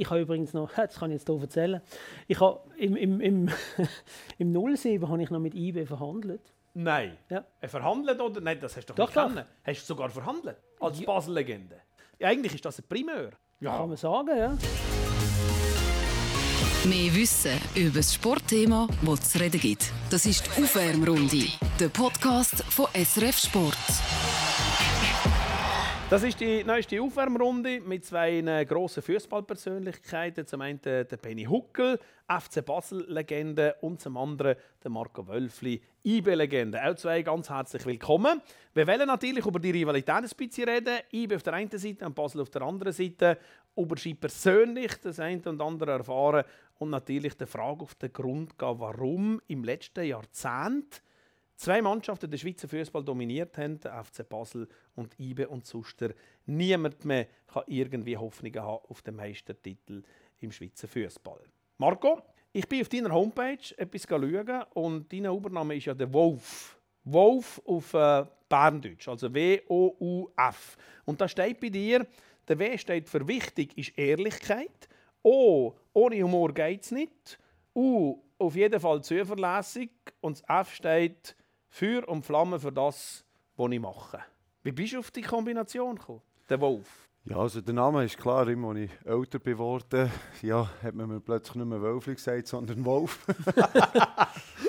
[0.00, 1.80] Ich habe übrigens noch, das kann ich jetzt hier erzählen,
[2.26, 3.50] ich habe im, im, im,
[4.38, 6.40] im 07 habe ich noch mit IB verhandelt.
[6.72, 7.18] Nein.
[7.28, 7.44] Ja.
[7.60, 8.40] Äh, Verhandelt oder?
[8.40, 9.44] Nein, das hast du doch, Doch, nicht doch.
[9.66, 10.56] Hast du sogar verhandelt?
[10.80, 11.04] Als Ja.
[11.06, 11.76] Basel-Legende.
[12.18, 13.32] Ja, eigentlich ist das ein Primeur.
[13.62, 14.56] Kann man sagen, ja.
[16.88, 19.92] Mehr Wissen über das Sportthema, das es zu reden gibt.
[20.08, 21.44] Das ist die Aufwärmrunde,
[21.78, 24.49] der Podcast von SRF Sport.
[26.10, 30.44] Das ist die neueste Aufwärmrunde mit zwei äh, grossen Fußballpersönlichkeiten.
[30.44, 36.84] Zum einen der Benny Huckel, FC Basel-Legende und zum anderen der Marco Wölfli, IB-Legende.
[36.84, 38.42] Auch zwei ganz herzlich willkommen.
[38.74, 40.98] Wir wollen natürlich über die Rivalität ein bisschen reden.
[41.12, 43.38] IB auf der einen Seite und Basel auf der anderen Seite.
[43.76, 46.42] Über sie persönlich das eine und andere erfahren
[46.80, 51.02] und natürlich der Frage auf den Grund gehen, warum im letzten Jahrzehnt
[51.60, 56.10] zwei Mannschaften den Schweizer Fußball dominiert haben, FC Basel und IBE und Suster.
[56.46, 60.02] Niemand mehr kann irgendwie Hoffnungen haben auf den Meistertitel
[60.40, 61.42] im Schweizer Fußball.
[61.76, 66.78] Marco, ich bin auf deiner Homepage etwas schauen und dein Übername ist ja der Wolf.
[67.04, 70.76] Wolf auf äh, Berndeutsch, also W-O-U-F.
[71.04, 72.06] Und da steht bei dir,
[72.48, 74.88] der W steht für wichtig ist Ehrlichkeit.
[75.22, 77.38] O, ohne Humor geht es nicht.
[77.74, 79.90] U, auf jeden Fall zuverlässig.
[80.20, 81.36] Und das F steht
[81.70, 83.24] für und Flamme für das,
[83.56, 84.18] was ich mache.
[84.62, 86.20] Wie bist du auf die Kombination gekommen?
[86.48, 87.08] Der Wolf.
[87.24, 90.10] Ja, also der Name ist klar, immer als ich älter geworden
[90.42, 93.26] ja, hat man mir plötzlich nicht mehr Wölfli gesagt, sondern Wolf.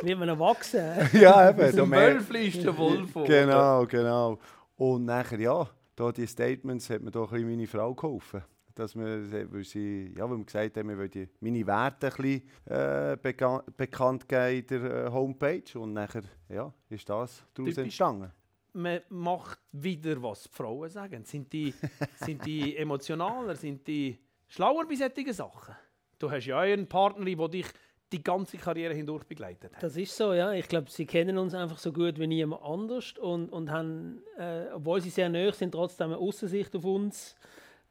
[0.01, 0.83] Wird man erwachsen.
[1.13, 1.59] ja, eben.
[1.59, 3.15] da Der Wölfli ist der Wolf.
[3.15, 3.25] oder?
[3.25, 4.37] Genau, genau.
[4.75, 8.43] Und nachher, ja, da die Statements hat mir doch ein meine Frau geholfen.
[8.81, 12.13] Dass wir, weil sie, ja, weil wir gesagt haben, wir wollen die, meine Werte ein
[12.15, 15.79] bisschen äh, beka bekannt geben in der äh, Homepage.
[15.79, 18.31] Und nachher, ja, ist das daraus entstanden.
[18.73, 21.23] Man macht wieder, was die Frauen sagen.
[21.25, 21.71] Sind die,
[22.15, 23.55] sind die emotionaler?
[23.55, 25.75] Sind die schlauer bei solchen Sachen?
[26.17, 27.67] Du hast ja auch eine Partnerin, die dich
[28.11, 29.83] die ganze Karriere hindurch begleitet hat.
[29.83, 30.53] Das ist so, ja.
[30.53, 34.65] Ich glaube, sie kennen uns einfach so gut wie niemand anders und, und haben, äh,
[34.73, 37.35] obwohl sie sehr nahe sind, trotzdem eine Aussicht auf uns,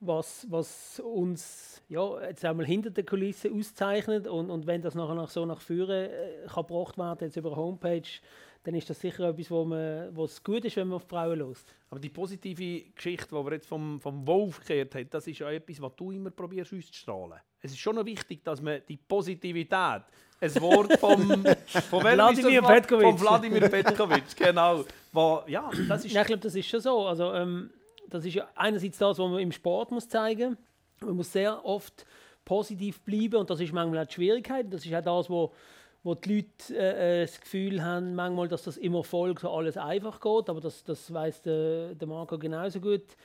[0.00, 4.26] was, was uns ja, jetzt einmal hinter der Kulisse auszeichnet.
[4.26, 7.50] Und, und wenn das nachher nach so nach vorne äh, kann gebracht werden, jetzt über
[7.50, 8.08] eine Homepage,
[8.62, 11.38] dann ist das sicher etwas, wo man, was gut ist, wenn man auf die Frauen
[11.38, 11.74] lässt.
[11.88, 15.50] Aber die positive Geschichte, die wir jetzt vom, vom Wolf gehört haben, das ist ja
[15.50, 17.38] etwas, was du immer probierst auszustrahlen.
[17.60, 20.02] Es ist schon noch wichtig, dass man die Positivität,
[20.42, 22.62] ein Wort vom, das Wladimir?
[22.62, 23.06] Petkovic.
[23.06, 24.84] Von Wladimir Petkovic, genau.
[25.12, 27.06] Wo, ja, das ist Ja, ich glaube, das ist schon so.
[27.06, 27.70] Also, ähm,
[28.10, 31.08] das ist ja einerseits das, was man im Sport muss zeigen muss.
[31.08, 32.04] Man muss sehr oft
[32.44, 34.66] positiv bleiben und das ist manchmal auch Schwierigkeit.
[34.70, 35.52] Das ist auch das, wo,
[36.02, 39.76] wo die Leute äh, äh, das Gefühl haben, manchmal, dass das im Erfolg so alles
[39.76, 40.50] einfach geht.
[40.50, 43.16] Aber das, das weiß der, der Marco genauso gut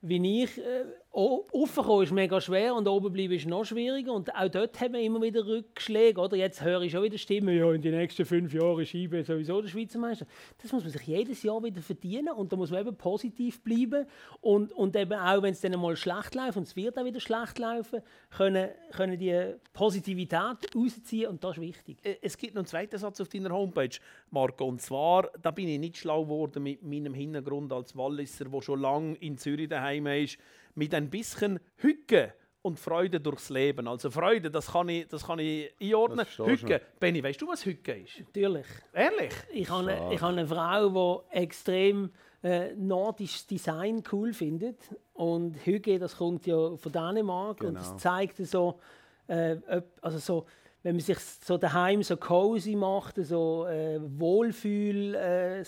[0.00, 0.58] wie ich.
[0.58, 4.12] Äh, Raufkommen ist mega schwer und oben bleiben ist noch schwieriger.
[4.12, 6.20] Und auch dort haben wir immer wieder Rückschläge.
[6.20, 6.36] Oder?
[6.36, 9.60] Jetzt höre ich schon wieder Stimmen, ja, in den nächsten fünf Jahren ist IB sowieso
[9.60, 10.26] der Schweizer Meister.
[10.62, 14.06] Das muss man sich jedes Jahr wieder verdienen und da muss man eben positiv bleiben.
[14.40, 17.18] Und, und eben auch, wenn es dann mal schlecht läuft, und es wird auch wieder
[17.18, 21.98] schlecht laufen, können, können die Positivität rausziehen und das ist wichtig.
[22.04, 23.98] Äh, Es gibt noch einen zweiten Satz auf deiner Homepage,
[24.30, 24.64] Marco.
[24.64, 28.80] Und zwar, da bin ich nicht schlau geworden mit meinem Hintergrund als Walliser, der schon
[28.80, 30.38] lange in Zürich daheim ist,
[30.74, 33.88] mit ein bisschen Hücke und Freude durchs Leben.
[33.88, 36.26] Also Freude, das kann ich, das kann ich einordnen.
[36.36, 36.80] Das Hücke.
[36.98, 38.20] Benni, weißt du, was Hücke ist?
[38.20, 38.66] Natürlich.
[38.92, 39.32] Ehrlich?
[39.52, 42.10] Ich habe, eine, ich habe eine Frau, die extrem
[42.42, 44.76] äh, nordisches Design cool findet.
[45.14, 47.80] Und Hüge, das kommt ja von Dänemark und Genau.
[47.80, 48.78] es zeigt so,
[49.26, 49.56] äh,
[50.02, 50.46] also so,
[50.82, 55.64] wenn man sich so daheim so cozy macht, so äh, Wohlfühl äh,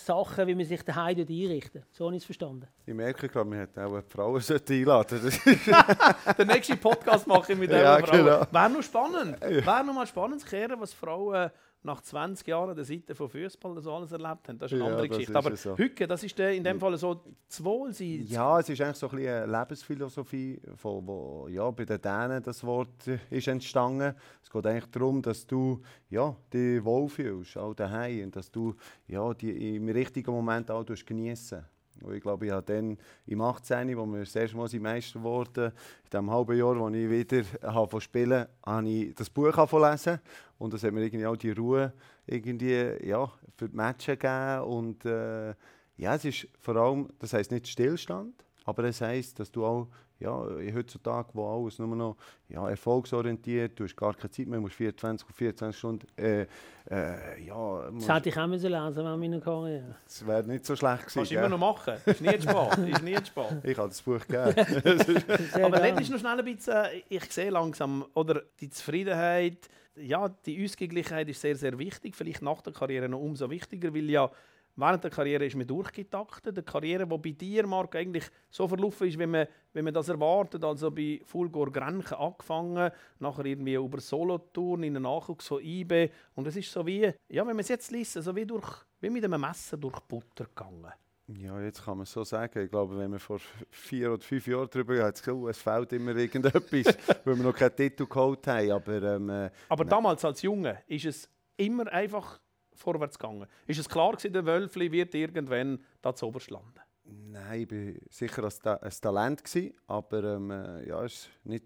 [0.47, 1.83] wie man sich daheim dort einrichten.
[1.91, 2.67] So habe ich es verstanden.
[2.85, 5.19] Ich merke gerade, wir hätten auch die Frauen sollten einladen
[6.37, 8.17] Den nächsten Podcast mache ich mit Ja, dieser Frau.
[8.17, 8.47] genau.
[8.51, 9.41] Wäre noch spannend.
[9.41, 11.51] Wäre noch mal spannend zu hören, was Frauen
[11.83, 14.57] nach 20 Jahren an der Seite von Fußball so alles erlebt haben.
[14.57, 15.35] Das ist eine Ja, andere Geschichte.
[15.35, 15.77] Aber so.
[15.77, 18.25] Hücke, das ist in dem Fall so das Wohlsein.
[18.27, 22.41] Ja, es ist eigentlich so ein bisschen eine Lebensphilosophie, von, wo ja, bei den Dänen
[22.41, 24.15] das Wort ist entstanden.
[24.41, 28.75] Es geht eigentlich darum, dass du ja, dich wohlfühlst, auch daheim, und dass du
[29.07, 31.65] ja, die im richtigen Moment auch genießen
[32.03, 35.71] Und ich glaube, ich habe dann im 18., wo wir das erste Mal Meister wurden,
[36.03, 40.19] in dem halben Jahr, wo ich wieder habe spielen habe ich das Buch lesen.
[40.57, 41.93] Und das hat mir irgendwie auch die Ruhe
[42.25, 44.61] irgendwie, ja, für die Matches gegeben.
[44.61, 45.53] Und äh,
[45.97, 49.87] ja, es ist vor allem, das heisst nicht Stillstand, Aber es heisst, dass du auch
[50.19, 52.17] ja, heutzutage, wo alles nur noch
[52.49, 56.07] ja, erfolgsorientiert, du hast gar keine Zeit mehr, du musst 24 auf 24 Stunden.
[56.15, 56.45] Äh,
[56.89, 59.95] äh, ja, das hätte ich auch müssen lesen während meiner Karriere.
[60.05, 61.13] Das wäre nicht so schlecht gewesen.
[61.15, 61.95] Kannst du immer noch machen.
[62.05, 62.77] Ist nie zu spät.
[62.89, 63.45] Ist nie zu spät.
[63.63, 65.23] Ich habe das Buch gegeben.
[65.63, 71.29] Aber letztens noch schnell ein bisschen, ich sehe langsam, oder die Zufriedenheit, ja, die Ausgeglichenheit
[71.29, 72.15] ist sehr, sehr wichtig.
[72.15, 74.29] Vielleicht nach der Karriere noch umso wichtiger, weil ja
[74.75, 76.57] während der Karriere ist man durchgetaktet.
[76.57, 80.09] Die Karriere, die bei dir, Marc, eigentlich so verlaufen ist, wie man, wie man das
[80.09, 80.63] erwartet.
[80.63, 86.09] Also bei Fulgor Grenchen angefangen, nachher irgendwie über Solothurn in den Nachwuchs von IB.
[86.35, 89.09] Und es ist so wie, ja, wenn man es jetzt liest, so wie, durch, wie
[89.09, 90.91] mit einem Messer durch Butter gegangen.
[91.27, 92.63] Ja, jetzt kann man so sagen.
[92.63, 96.97] Ich glaube, wenn wir vor vier oder fünf Jahren darüber oh, es fehlt immer irgendetwas,
[97.25, 98.71] weil wir noch keinen Titel geholt haben.
[98.71, 102.39] Aber, ähm, äh, Aber damals als Junge ist es immer einfach
[102.83, 103.47] vorwärts gegangen.
[103.65, 106.81] Ist es klar gewesen, der Wölfli wird irgendwann da zu landen?
[107.05, 111.65] Nein, ich war sicher ein, Talent, gewesen, aber ähm, äh, ja, es war nicht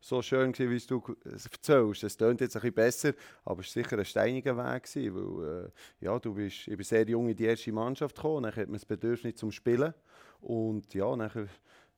[0.00, 2.04] so schön, gewesen, wie du es erzählst.
[2.04, 3.12] Es klingt jetzt ein bisschen besser,
[3.44, 4.84] aber es war sicher ein steiniger Weg.
[4.84, 5.70] Gewesen, weil, äh,
[6.04, 8.74] ja, du bist, ich bin sehr jung in die erste Mannschaft gekommen, dann hat man
[8.74, 9.92] das Bedürfnis zum Spielen
[10.40, 11.48] und ja, dann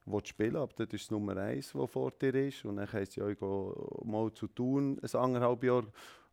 [0.07, 2.65] will spielen, aber das ist Nummer eins, was vor dir ist.
[2.65, 3.75] Und dann heisst ja, ich gehe
[4.05, 5.85] mal zu tun, ein anderthalb Jahr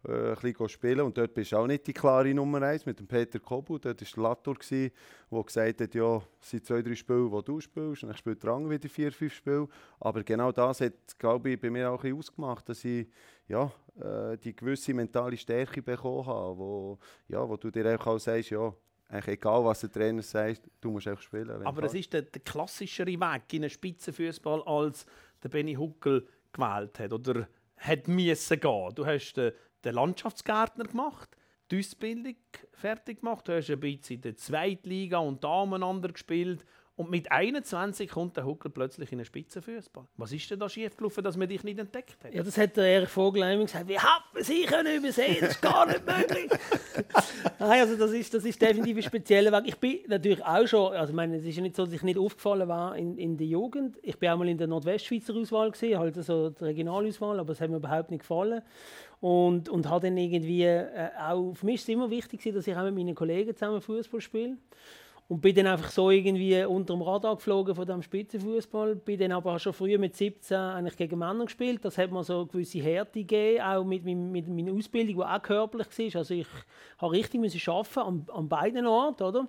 [0.08, 1.02] äh, ein bisschen spielen.
[1.02, 3.78] Und dort bist du auch nicht die klare Nummer 1 mit dem Peter Kobu.
[3.78, 8.04] Dort war Latour, der gesagt hat, ja, es sind zwei, drei Spiele, die du spielst.
[8.04, 9.68] Und dann spielt Rang wieder vier, fünf Spiele.
[10.00, 13.08] Aber genau das hat, glaube ich, bei mir auch ein bisschen ausgemacht, dass ich
[13.48, 18.50] ja, äh, die gewisse mentale Stärke bekommen habe, wo, ja, wo du dir auch sagst,
[18.50, 18.74] ja,
[19.08, 21.66] eigentlich egal, was der Trainer sagt, du musst einfach spielen.
[21.66, 25.06] Aber es ist der, der klassischere Weg in einen Spitzenfußball, als
[25.44, 27.48] der Benny Huckel gewählt hat oder
[27.78, 28.96] hat müssen gehen.
[28.96, 29.52] Du hast den
[29.86, 31.30] den Landschaftsgärtner gemacht,
[31.72, 32.36] die Ausbildung
[32.74, 36.66] fertig gemacht, hast ein bisschen in der Zweitliga und Damenander gespielt
[36.98, 40.06] und mit 21 kommt der Huckel plötzlich in einen Spitzenfußball.
[40.16, 42.34] Was ist denn da schiefgelaufen, dass man dich nicht entdeckt hat?
[42.34, 43.90] Ja, das hat der Erich Vogel einmal gesagt.
[43.90, 45.38] Wie hat man sie können übersehen?
[45.42, 46.50] Das ist gar nicht möglich.
[47.60, 49.68] Nein, also das ist, das ist definitiv ein spezieller Weg.
[49.68, 52.04] Ich bin natürlich auch schon, also ich meine, es ist ja nicht so, dass ich
[52.04, 53.98] nicht aufgefallen war in, in der Jugend.
[54.02, 57.60] Ich bin auch mal in der Nordwestschweizer Auswahl gesehen, halt so die Regionalauswahl, aber es
[57.60, 58.62] hat mir überhaupt nicht gefallen.
[59.20, 62.76] Und, und habe dann irgendwie äh, auch, für mich ist es immer wichtig, dass ich
[62.76, 64.58] auch mit meinen Kollegen zusammen Fußball spiele.
[65.28, 68.96] Und bin dann einfach so irgendwie unter dem Radar geflogen von dem Spitzenfußball.
[68.96, 71.84] Bin dann aber schon früher mit 17 eigentlich gegen Männer gespielt.
[71.84, 75.24] Das hat mir so eine gewisse Härte gegeben, auch mit, mit, mit meiner Ausbildung, die
[75.24, 76.20] auch körperlich war.
[76.20, 76.48] Also ich
[77.00, 79.48] habe richtig müssen arbeiten an, an beiden Orten, oder?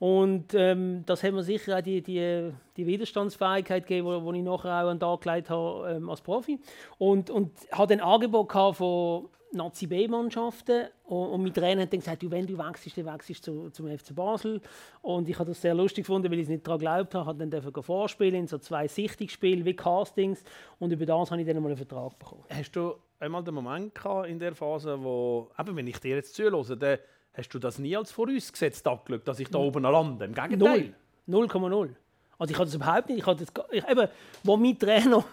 [0.00, 4.82] Und ähm, das hat mir sicher auch die, die, die Widerstandsfähigkeit gegeben, die ich nachher
[4.82, 6.58] auch an den Tag gelegt habe ähm, als Profi.
[6.98, 12.22] Und, und hatte ein Angebot von Nazi B-Mannschaften und, und mein Trainer hat dann gesagt,
[12.22, 14.60] du, wenn du wechselst, dann wechselst du zum FC Basel.
[15.02, 17.44] Und ich habe das sehr lustig gefunden, weil ich es nicht daran geglaubt habe.
[17.44, 20.42] Ich durfte dann vorspielen in so zwei Sichtungsspielen wie Castings
[20.78, 22.44] und über das habe ich dann mal einen Vertrag bekommen.
[22.48, 26.34] Hast du einmal den Moment gehabt in der Phase, wo, eben, wenn ich dir jetzt
[26.34, 26.98] zuhöre, dann
[27.34, 30.24] hast du das nie als vorausgesetzt angeschaut, dass ich da oben lande?
[30.24, 30.94] Im Gegenteil.
[31.28, 31.94] 0,0.
[32.38, 33.18] Also ich hatte das überhaupt nicht.
[33.18, 34.08] Ich hatte das, ich, eben,
[34.42, 35.24] wo mein Trainer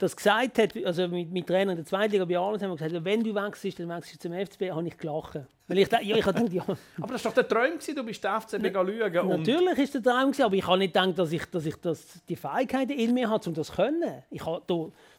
[0.00, 2.76] das gesagt hat, also mit, mit Trainer in der zweiten Liga bei Arles haben wir
[2.76, 5.38] gesagt, wenn du wechselst, dann wechselst du zum FCB, habe ich gelacht.
[5.68, 6.64] Weil ich, ja, ich gedacht, ja.
[7.00, 9.28] Aber das war doch der Traum, du bist der FCB schauen.
[9.28, 12.36] Natürlich ist der Traum, aber ich habe nicht gedacht, dass ich, dass ich das, die
[12.36, 14.22] Fähigkeiten in mir habe, um das zu können.
[14.30, 14.62] Ich habe,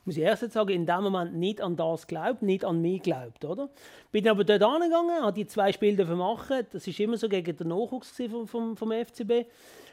[0.05, 3.45] muss ich erst sagen, in dem Moment nicht an das geglaubt, nicht an mich geglaubt.
[3.45, 3.69] Oder?
[4.11, 6.65] Bin aber dort angegangen, habe die zwei Spiele machen.
[6.71, 9.45] Das war immer so gegen den Nachwuchs vom, vom, vom FCB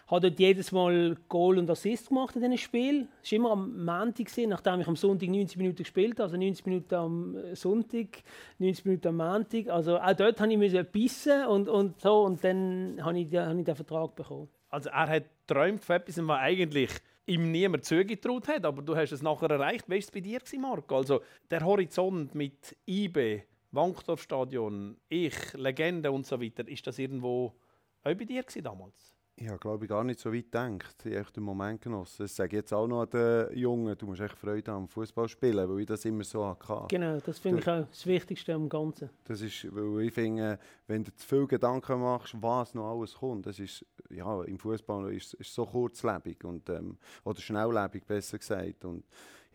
[0.09, 3.09] habe dort jedes Mal Goal und Assist gemacht in diesem Spiel.
[3.23, 6.25] Es war immer am Montag, nachdem ich am Sonntag 90 Minuten gespielt habe.
[6.25, 8.23] Also 90 Minuten am äh, Sonntag,
[8.59, 9.69] 90 Minuten am Montag.
[9.69, 12.23] Also auch dort musste ich bissen und, und so.
[12.23, 14.49] Und dann habe ich, habe ich den Vertrag bekommen.
[14.71, 16.91] Also er hat geträumt von etwas, was eigentlich
[17.29, 19.87] ihm niemand zugetraut hat, aber du hast es nachher erreicht.
[19.87, 20.97] Wie war es bei dir, Marco?
[20.97, 21.21] Also
[21.51, 27.55] der Horizont mit IB, Wankdorfstadion, ich, Legende und so weiter, ist das irgendwo
[28.03, 29.18] auch bei dir damals?
[29.41, 30.97] Ich habe, glaube ich, gar nicht so weit gedacht.
[31.05, 32.25] Ich habe den Moment genossen.
[32.25, 35.29] Das sage ich jetzt auch noch an den Jungen, du musst echt Freude am Fußball
[35.29, 36.87] spielen, weil ich das immer so hatte.
[36.89, 39.11] Genau, das finde ich auch das Wichtigste am Ganzen.
[39.25, 43.47] Das ist, weil ich finde, wenn du zu viel Gedanken machst, was noch alles kommt,
[43.47, 48.85] das ist, ja, im Fußball ist, es so kurzlebig und, ähm, oder schnelllebig, besser gesagt.
[48.85, 49.05] Und,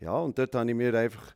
[0.00, 1.34] ja, und dort habe ich mir einfach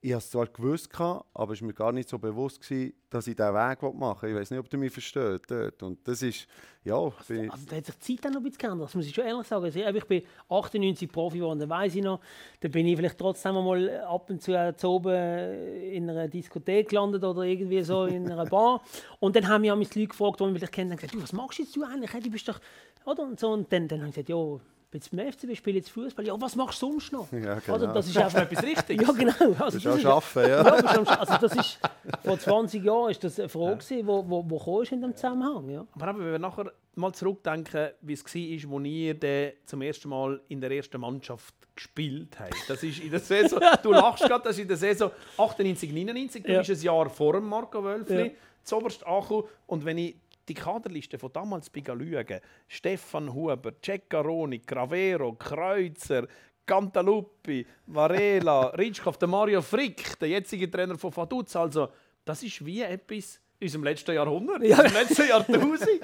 [0.00, 3.26] ich habe es zwar gewusst, aber es war mir gar nicht so bewusst, gewesen, dass
[3.26, 4.30] ich diesen Weg machen will.
[4.30, 5.44] Ich weiß nicht, ob du mich verstehst.
[5.48, 5.82] Dort.
[5.82, 6.46] Und das ist,
[6.84, 6.94] ja...
[6.94, 9.14] Also, also, da hat sich die Zeit auch noch ein bisschen geändert, das muss ich
[9.14, 9.64] schon ehrlich sagen.
[9.64, 12.20] Also, ich bin 98 Profi geworden, dann weiss ich noch,
[12.60, 16.90] da bin ich vielleicht trotzdem mal ab und zu, äh, zu oben in einer Diskothek
[16.90, 18.82] gelandet oder irgendwie so in einer Bar.
[19.18, 21.32] Und dann haben mich die Leute gefragt, die mich vielleicht kennen, und gesagt, du, was
[21.32, 22.10] machst du jetzt du eigentlich?
[22.10, 22.60] Du bist doch...
[23.04, 23.24] Oder?
[23.24, 23.50] Und, so.
[23.50, 24.60] und dann, dann habe ich gesagt, ja
[24.92, 26.26] jetzt beim FCB spiele jetzt Fußball.
[26.26, 27.30] Ja, was machst du sonst noch?
[27.32, 27.92] Ja, Also, genau.
[27.94, 29.06] das ist einfach, etwas Richtiges?
[29.06, 29.62] ja, genau.
[29.64, 30.62] Also, Das ist auch Arbeiten, ja.
[30.64, 31.78] ja, also das ist,
[32.24, 35.14] vor 20 Jahren ist das eine Frage, gewesen, wo, wo, wo gekommen ist in dem
[35.14, 35.68] Zusammenhang.
[35.68, 35.86] Ja.
[35.94, 40.40] Aber eben, wenn wir nachher mal zurückdenken, wie es war, als ihr zum ersten Mal
[40.48, 42.54] in der ersten Mannschaft gespielt habt.
[42.68, 46.42] Das ist in der Saison, du lachst gerade, das ist in der Saison 98, 99.
[46.42, 46.58] Du Ja.
[46.58, 48.30] bist ein Jahr vor dem Marco Wölfli, Ja.
[48.64, 49.44] zuoberst angekommen.
[49.68, 50.16] Und wenn ich
[50.48, 56.26] die Kaderliste von damals bin schaue, Stefan Huber, Ceccaroni, Gravero, Kreuzer,
[56.66, 61.56] Cantaluppi, Varela, Ritschkow, der Mario Frick, der jetzige Trainer von Vaduz.
[61.56, 61.88] Also,
[62.24, 66.00] das ist wie etwas in unserem letzten Jahrhundert, in unserem letzten Jahrtausend.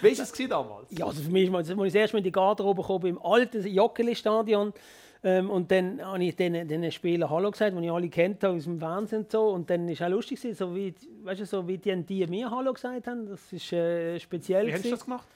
[0.00, 0.86] Wie war es damals?
[0.90, 3.20] Ja, also für mich ist als ich das erste Mal in die Garderobe kam, im
[3.20, 4.72] alten Joggeli-Stadion.
[5.24, 8.56] Ähm, und dann habe ich den, den Spielern Hallo gesagt, die ich alle kennt habe
[8.56, 9.48] aus dem Fernsehen und so.
[9.48, 10.94] Und dann war es auch lustig, gewesen, so wie,
[11.24, 13.26] weißt du, so wie die, die mir Hallo gesagt haben.
[13.26, 14.66] Das ist äh, speziell.
[14.66, 14.94] Wie hast du gewesen.
[14.94, 15.28] das gemacht?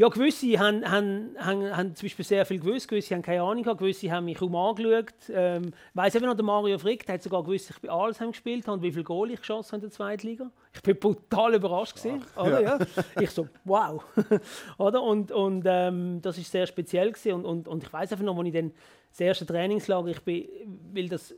[0.00, 3.64] Ja, gewisse haben, haben, haben, haben zum Beispiel sehr viel gewusst, gewisse haben keine Ahnung
[3.64, 5.12] gehabt, gewisse haben mich kaum angeschaut.
[5.30, 7.90] Ähm, ich weiss eben noch, der Mario Frick, der hat sogar gewusst, dass ich bei
[7.90, 10.50] Alsheim gespielt habe und wie viele Goal ich geschossen habe in der Zweitliga.
[10.72, 12.62] Ich bin brutal überrascht gewesen, oder?
[12.62, 12.78] Ja.
[13.20, 14.02] Ich so, wow.
[14.78, 15.02] oder?
[15.02, 17.34] Und, und ähm, das ist sehr speziell gewesen.
[17.34, 18.72] und, und, und ich weiß einfach noch, als ich dann
[19.10, 20.48] das erste Trainingslager, ich bin,
[20.94, 21.34] weil das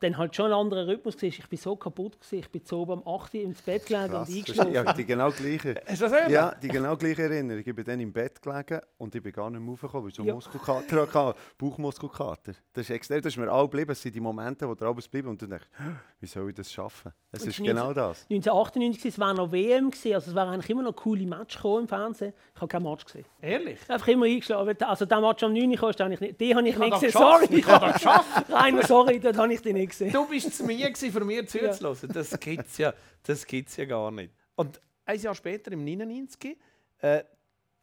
[0.00, 2.80] dann halt schon ein anderer Rhythmus war, ich bin so kaputt gewesen, ich bin so
[2.80, 4.72] oben am 8 Uhr ins Bett gelegen Krass, und das ist- eingeschlafen.
[4.74, 5.74] ja, die genau gleiche.
[5.86, 6.32] Hast du das ehrlich?
[6.34, 7.62] Ja, die genau gleiche Erinnerung.
[7.64, 10.16] Ich bin dann im Bett gelegen und ich bin gar nicht mehr raufgekommen, weil ich
[10.16, 10.34] so Ja.
[10.34, 12.52] Muskelkater hatte, Bauchmuskelkater.
[12.72, 13.88] Das ist extrem, das ist mir all geblieben.
[13.88, 15.66] Das sind die Momente, wo dir alles bleiben und du denkst,
[16.20, 17.12] wie soll ich das schaffen?
[17.32, 18.26] Es Und ist die genau das.
[18.30, 21.58] 1998 war es war noch WM, gewesen, also es waren eigentlich immer noch coole Match
[21.64, 22.32] im Fernsehen.
[22.54, 23.24] Ich habe kein Match gesehen.
[23.40, 23.78] Ehrlich?
[23.88, 24.76] Einfach immer eingeschlafen.
[24.82, 26.94] Also der Match am 9 Uhr kam, habe ich nicht, die habe ich, hab nicht
[26.94, 27.10] gesehen.
[27.12, 28.50] Sorry, Ich hab doch geschafft.
[28.52, 30.12] Rainer, sorry, dort habe ich nicht gesehen.
[30.12, 32.12] Du bist zu mir gewesen, für mir zuzuhören.
[32.12, 34.32] Das gibt's ja, das gibt's ja gar nicht.
[34.54, 36.56] Und ein Jahr später, im 99,
[36.98, 37.24] äh,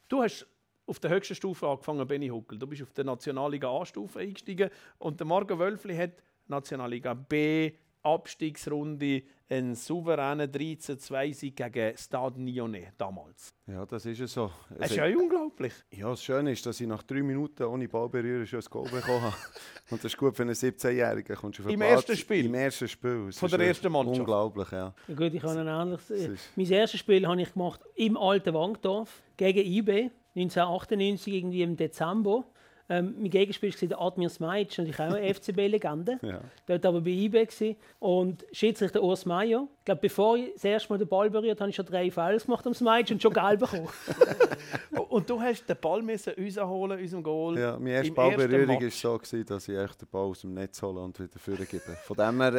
[0.07, 0.47] du hast
[0.85, 2.59] auf der höchsten Stufe angefangen, Benny Huckel.
[2.59, 6.11] Du bist auf der Nationalliga A-Stufe eingestiegen und der Marco Wölfli hat
[6.47, 7.71] Nationalliga B
[8.03, 13.53] Abstiegsrunde einen souveränen 13-2-Sieg gegen Stade Lyonnais damals.
[13.67, 14.51] Ja, das ist es so.
[14.69, 15.73] Das Es ist ja unglaublich.
[15.91, 19.21] Ja, das Schöne ist, dass ich nach drei Minuten ohne Ballberühren schon ein Goal bekommen
[19.21, 19.35] habe.
[19.91, 21.35] Und das ist gut für einen 17-Jährigen.
[21.35, 22.45] Kommst du auf Im Platz- ersten Spiel?
[22.45, 23.27] Im ersten Spiel.
[23.29, 24.19] Es Von ist der ersten Mannschaft?
[24.19, 24.93] Unglaublich, ja.
[25.07, 26.09] Ja, gut, ich ein ähnliches.
[26.09, 31.61] äh, ist- Mein erstes Spiel habe ich gemacht im alten Wankdorf gegen IB, 1998, irgendwie
[31.61, 32.43] im Dezember.
[32.89, 36.19] Ähm, mein Gegenspiel war der Admir Smajic, natürlich auch eine FCB-Legende.
[36.21, 36.41] Ja.
[36.65, 37.45] Dort aber bei IB.
[37.45, 37.75] Gewesen.
[37.99, 39.67] Und Schiedsrichter Urs Meier.
[39.79, 42.45] Ich glaube, bevor ich das erste Mal den Ball berührt habe, ich schon drei Fouls
[42.45, 43.87] gemacht am Smajic und schon gelb bekommen.
[45.09, 47.59] Und du hast den Ball müssen rausholen, unserem Goal.
[47.59, 50.81] Ja, meine erste Ballberührung war so, gewesen, dass ich echt den Ball aus dem Netz
[50.81, 51.97] holen und wieder vorgebe.
[52.03, 52.53] Von dem her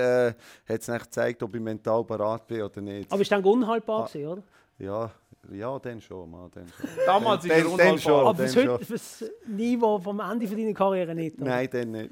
[0.69, 3.11] äh, hat es nicht gezeigt, ob ich mental parat bin oder nicht.
[3.11, 4.07] Aber ist dann unhaltbar, Ah.
[4.07, 4.43] gewesen, oder?
[4.78, 5.11] ja,
[5.53, 6.89] ja, dann schon, mal, dann schon.
[7.07, 7.99] Damals ist er unhaltbar.
[7.99, 8.27] schon.
[8.27, 11.37] Aber dann heute, fürs Niveau vom Ende von deiner Karriere nicht.
[11.41, 11.51] oder?
[11.51, 12.11] Nein, dann nicht.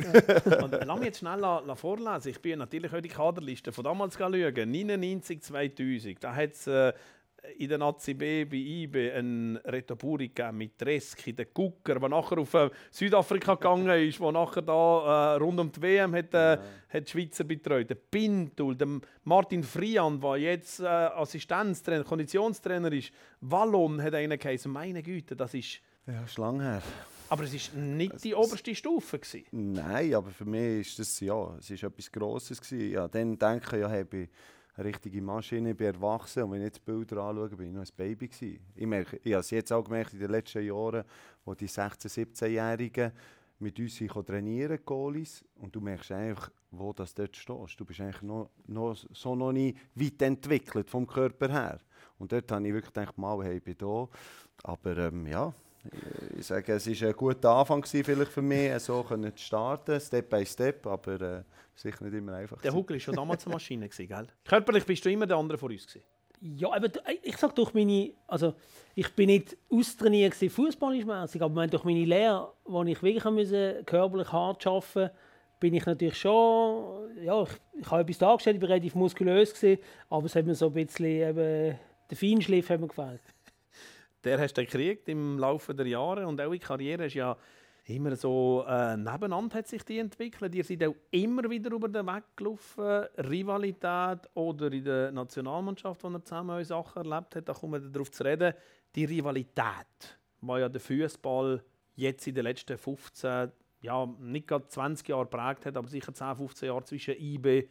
[0.63, 2.29] Und lass mich jetzt schnell la, la vorlesen.
[2.29, 4.33] Ich bin natürlich heute die Kaderliste von damals schauen.
[4.33, 6.23] 99, 2000.
[6.23, 6.93] Da hat es äh,
[7.59, 12.71] in der ACB bei IB einen gegeben mit Reski, den Gucker, der nachher auf äh,
[12.91, 16.59] Südafrika gegangen ist, der nachher da äh, rund um die WM hat, äh,
[16.89, 17.91] hat die Schweizer betreut.
[17.91, 23.13] Der Pintul, der Martin Friand, der jetzt äh, Assistenztrainer, Konditionstrainer ist.
[23.41, 24.71] Wallon hat einen geheißen.
[24.71, 25.81] Meine Güte, das ist...
[26.07, 26.83] Ja, ist lang her.
[27.29, 29.19] Aber es ist nicht die oberste Stufe.
[29.19, 29.47] Gewesen.
[29.53, 32.93] Nein, aber für mich ist das ja, es ist etwas Grosses gewesen.
[32.93, 34.29] Ja, dann denke ich, ja, hey, ich
[34.75, 37.83] eine richtige Maschine, ich bin erwachsen und wenn ich jetzt Bilder anschaue, bin ich noch
[37.83, 38.59] ein Baby gewesen.
[38.75, 41.05] Ich merke, ich habe es jetzt auch gemerkt in den letzten Jahren,
[41.45, 43.13] wo die 16-, 17-Jährigen
[43.59, 47.79] mit uns trainieren, Goalies, und du merkst einfach, wo das dort stehst.
[47.79, 51.81] Du bist eigentlich noch, noch, so noch nicht weit entwickelt vom Körper her.
[52.19, 54.09] Und dort habe ich wirklich gedacht, mal, hey, ich bin da.
[54.65, 55.53] Aber ähm, ja,
[56.39, 60.01] ich sage, es war ein guter Anfang gewesen, vielleicht für mich, so können zu starten,
[60.01, 61.43] Step by Step, aber äh,
[61.75, 62.61] sicher nicht immer einfach.
[62.63, 62.73] Der.
[62.73, 64.27] Huckel war schon damals eine Maschine, gewesen, gell?
[64.45, 65.87] Körperlich bist du immer der andere von uns.
[65.87, 66.05] Gewesen.
[66.41, 68.55] Ja, aber d- ich sage durch meine, also
[68.97, 73.85] ich bin nicht austrainiert gewesen, fußballischmäßig, aber mein- durch meine Lehre, wo ich wirklich müssen,
[73.87, 75.11] körperlich hart arbeiten
[75.61, 79.81] bin ich natürlich schon, ja, ich, ich habe etwas dargestellt, ich war relativ muskulös gewesen,
[80.11, 81.77] aber es hat mir so ein bisschen eben,
[82.11, 83.21] der Feinschliff hat mir gefällt.
[84.25, 87.37] Der hast du gekriegt im Laufe der Jahre und eure Karriere ist ja
[87.85, 90.55] immer so äh, nebeneinander hat sich die entwickelt.
[90.55, 93.07] Ihr seid auch immer wieder über den Weg gelaufen.
[93.19, 97.91] Rivalität oder in der Nationalmannschaft, wo ihr zusammen eure Sachen erlebt habt, da kommen wir
[97.91, 98.55] darauf zu reden.
[98.95, 101.63] Die Rivalität, die ja der Fußball
[101.97, 103.51] jetzt in den letzten 15,
[103.81, 107.69] ja nicht gerade 20 Jahren geprägt hat, aber sicher 10, 15 Jahre zwischen IB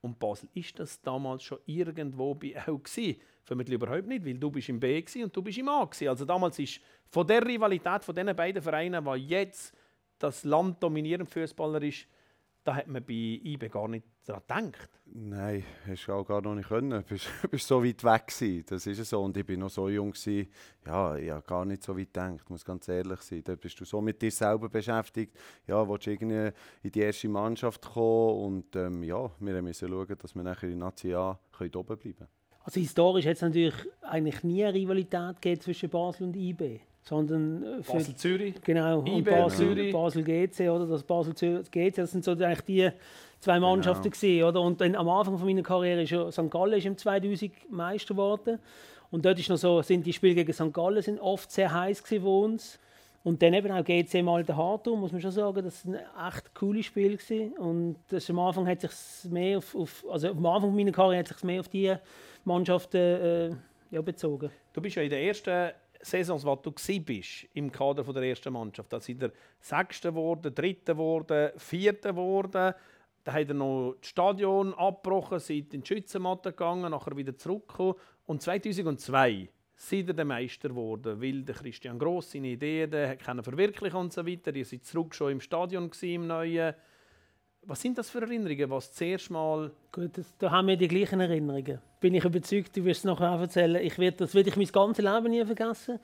[0.00, 0.48] und Basel.
[0.54, 3.20] Ist das damals schon irgendwo bei auch gewesen?
[3.42, 6.08] Vermutlich überhaupt nicht, weil du bist im B und du bist im A gewesen.
[6.08, 9.74] Also damals ist von der Rivalität von diesen beiden Vereinen, die jetzt
[10.18, 12.06] das Land dominieren Fußballer ist,
[12.62, 14.90] da hat man bei IB gar nicht daran gedacht.
[15.06, 16.90] Nein, hast du auch gar noch nicht können.
[16.90, 18.64] Du bist, bist so weit weg gewesen.
[18.68, 19.22] Das ist so.
[19.22, 20.48] Und ich bin noch so jung gewesen.
[20.86, 23.42] Ja, ich gar nicht so weit gedacht, muss ganz ehrlich sein.
[23.42, 25.36] Da bist du so mit dir selber beschäftigt.
[25.66, 26.50] Ja, willst du irgendwie
[26.82, 30.78] in die erste Mannschaft kommen und ähm, ja, wir müssen schauen, dass wir nachher in
[30.78, 31.38] Nazi A
[31.74, 32.28] oben bleiben
[32.62, 37.62] Also historisch hat es natürlich eigentlich nie eine Rivalität gegeben zwischen Basel und IB sondern
[37.62, 38.54] äh, für Basel Zürich.
[38.62, 39.92] Genau, IB, Basel, Zürich.
[39.92, 42.90] Basel GC oder das Basel GC, das sind so eigentlich die
[43.40, 43.70] zwei genau.
[43.70, 44.14] Mannschaften genau.
[44.14, 44.60] gewesen, oder?
[44.60, 46.50] Und dann am Anfang von meiner Karriere ist ja St.
[46.50, 48.58] Gallen ist im 2000 Meister geworden
[49.10, 50.72] und dort ist noch so, sind die Spiele gegen St.
[50.72, 52.78] Gallen sind oft sehr heiß gewesen für uns.
[53.22, 56.32] Und dann eben auch GC mal der Hartum, muss man schon sagen, das war ein
[56.32, 57.52] echt cooles Spiel gewesen.
[57.58, 61.28] Und das am Anfang hat sich mehr auf, auf, also am Anfang meiner Karriere hat
[61.28, 61.94] sich mehr auf die
[62.44, 63.50] Mannschaften äh,
[63.90, 64.50] ja, bezogen.
[64.72, 68.90] Du bist ja in der ersten Saisons, wo du bist im Kader der ersten Mannschaft,
[68.90, 72.74] da sind er Sechster geworden, Dritter geworden, Vierter geworden.
[73.24, 77.96] Dann hat er noch das Stadion abgebrochen, sind in die Schützenmatte gegangen, nachher wieder zurückgekommen.
[78.24, 79.50] Und 2002
[79.80, 84.26] sind er der Meister geworden, weil der Christian Gross seine Ideen hat verwirklichen und so
[84.26, 84.54] weiter.
[84.54, 86.74] Ihr seid zurück schon im Stadion im neuen.
[87.62, 89.70] Was sind das für Erinnerungen, was zuerst mal...
[89.90, 91.80] Gut, das, da haben wir die gleichen Erinnerungen.
[91.98, 93.82] Bin ich überzeugt, du wirst es nachher auch erzählen.
[93.82, 95.98] Ich werd, das werde ich mein ganzes Leben nie vergessen.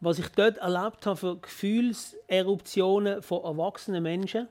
[0.00, 4.46] Was ich dort erlebt habe für Gefühlseruptionen von erwachsenen Menschen.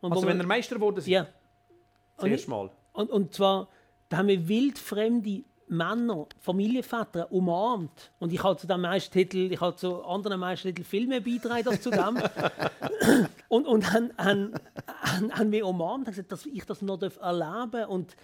[0.00, 1.26] Und also wenn er Meister wurde, ja.
[2.16, 2.70] Zuerst mal?
[2.92, 3.68] Und, und zwar,
[4.08, 8.12] da haben wir wildfremde Männer, Familienväter umarmt.
[8.20, 11.80] Und ich habe zu dem Meistertitel, ich habe zu anderen Meistertiteln viel mehr beitragen als
[11.80, 12.18] zu dem.
[13.48, 14.52] und und haben, haben,
[14.86, 17.88] haben, haben mich umarmt und gesagt, dass ich das noch erleben darf.
[17.88, 18.16] Und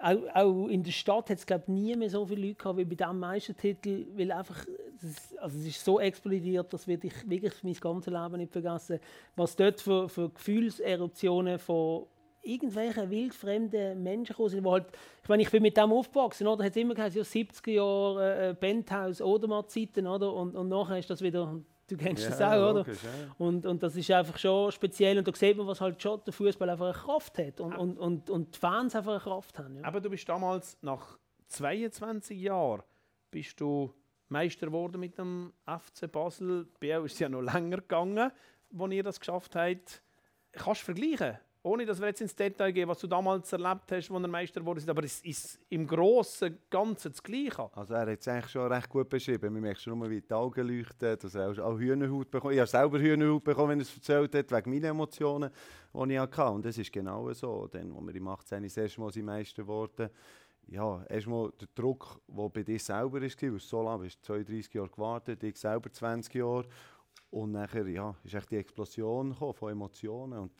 [0.00, 2.84] auch, auch in der Stadt hat es glaube nie mehr so viele Leute gehabt wie
[2.84, 4.64] bei diesem Meistertitel, weil einfach,
[5.00, 8.98] das, also es ist so explodiert, das werde ich wirklich mein ganzes Leben nicht vergessen,
[9.36, 12.06] was dort für, für Gefühlseruptionen von
[12.42, 14.86] irgendwelche wildfremden Menschen gekommen sind, halt,
[15.22, 16.64] ich meine, ich bin mit dem aufgewachsen, oder?
[16.64, 20.32] Hat immer geheißen, ja, 70er Jahre äh, Penthouse, Odermatt-Zeiten, oder?
[20.32, 23.10] Und, und nachher ist das wieder, du kennst ja, das auch, logisch, oder?
[23.10, 23.34] Ja.
[23.38, 26.32] Und, und das ist einfach schon speziell und da sieht man, was halt schon der
[26.32, 29.76] Fußball einfach eine Kraft hat und, und, und, und die Fans einfach eine Kraft haben.
[29.76, 29.84] Ja.
[29.84, 31.18] Aber du bist damals, nach
[31.48, 32.82] 22 Jahren,
[33.30, 33.92] bist du
[34.28, 36.66] Meister geworden mit dem FC Basel.
[36.80, 38.32] Bei euch ist es ja noch länger gegangen,
[38.78, 40.02] als ihr das geschafft habt.
[40.52, 41.38] Kannst du vergleichen?
[41.64, 44.60] Ohne dass wir jetzt ins Detail gehen, was du damals erlebt hast, als er Meister
[44.60, 47.70] geworden ist, aber es ist im Großen und Ganzen das Gleiche.
[47.72, 49.52] Also er hat es eigentlich schon recht gut beschrieben.
[49.52, 52.68] Man merkt schon nur, wie die Augen leuchten, dass er auch Hühnerhaut bekommen Ich habe
[52.68, 55.50] selber Hühnerhaut bekommen, wenn er es erzählt hat, wegen meiner Emotionen,
[55.94, 56.44] die ich hatte.
[56.46, 57.68] Und das ist genau so.
[57.70, 58.62] Dann, als wir im 18.
[58.64, 60.10] das erste Mal Meister wurden,
[60.68, 64.88] ja, erstmal der Druck, der bei dir selber war, weil so lange bist 32 Jahre
[64.88, 66.66] gewartet, ich selber 20 Jahre.
[67.30, 70.38] Und nachher ja, ist echt die Explosion von Emotionen.
[70.38, 70.52] Und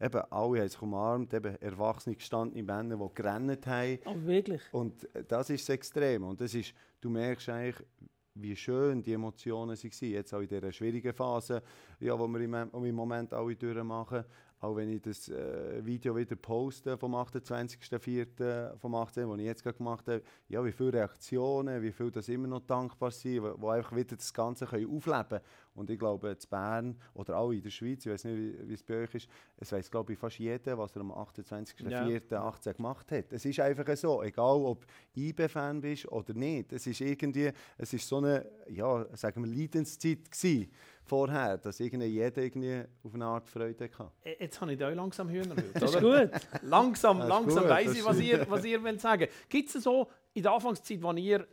[0.00, 3.98] eben, alle haben sich umarmt, eben erwachsene gestandene Männer, die gerannt haben.
[4.04, 4.62] Oh, wirklich?
[4.72, 6.24] Und das ist das Extrem.
[6.24, 7.86] Und das ist, du merkst eigentlich,
[8.34, 11.62] wie schön die Emotionen waren, jetzt auch in dieser schwierigen Phase,
[12.00, 14.24] ja, wo wir im, Moment alle durchmachen.
[14.60, 18.78] Auch wenn ich das äh, Video wieder poste vom 28.04.
[18.78, 19.28] vom 18.
[19.28, 22.60] das ich jetzt gerade gemacht habe, ja, wie viele Reaktionen, wie viele das immer noch
[22.60, 25.42] dankbar sind, wo, wo einfach wieder das Ganze können aufleben können.
[25.74, 28.74] Und ich glaube, in Bern oder auch in der Schweiz, ich weiß nicht, wie, wie
[28.74, 32.72] es bei euch ist, es weiß glaube ich fast jeder, was er am 28.04.18 ja.
[32.72, 33.32] gemacht hat.
[33.32, 38.08] Es ist einfach so, egal ob IB-Fan bist oder nicht, es ist irgendwie, es ist
[38.08, 40.70] so eine, ja, sagen wir, Leidenszeit gewesen
[41.06, 44.10] vorher, dass irgendwie jeder irgendwie auf eine Art Freude hatte.
[44.24, 46.30] Äh, jetzt habe ich da langsam Hühner Das ist gut.
[46.62, 49.28] langsam, langsam gut, weiss ich, was ihr, was ihr wollt sagen.
[49.48, 51.46] Gibt es so, in der Anfangszeit, als ihr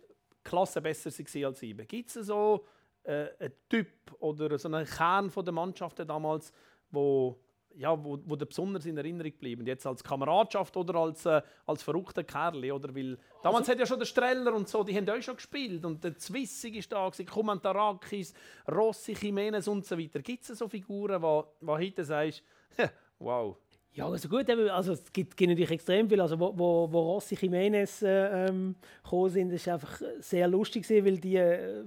[0.43, 2.65] Klasse besser war als IBE, gibt es so
[3.03, 3.87] äh, einen Typ
[4.19, 6.51] oder so einen Kern von der Mannschaft damals,
[6.91, 7.39] wo
[7.77, 9.65] ja, wo, wo der besonders in Erinnerung bleiben.
[9.65, 12.71] Jetzt als Kameradschaft oder als, äh, als verrückter Kerl.
[12.71, 12.95] Oder?
[12.95, 15.83] Weil damals also, hat ja schon der Streller und so, die haben euch schon gespielt.
[15.85, 18.33] Und der Zwissig ist da, Kumantarakis,
[18.71, 20.21] Rossi, Jimenez und so weiter.
[20.21, 22.43] Gibt es so Figuren, wo, wo heute sagst,
[23.19, 23.57] wow.
[23.95, 26.19] Ja, also gut, also es gibt, gibt natürlich extrem viel.
[26.19, 30.89] Also wo, wo, wo Rossi Jimenez äh, ähm, gekommen sind, das war einfach sehr lustig,
[30.89, 31.83] weil die äh,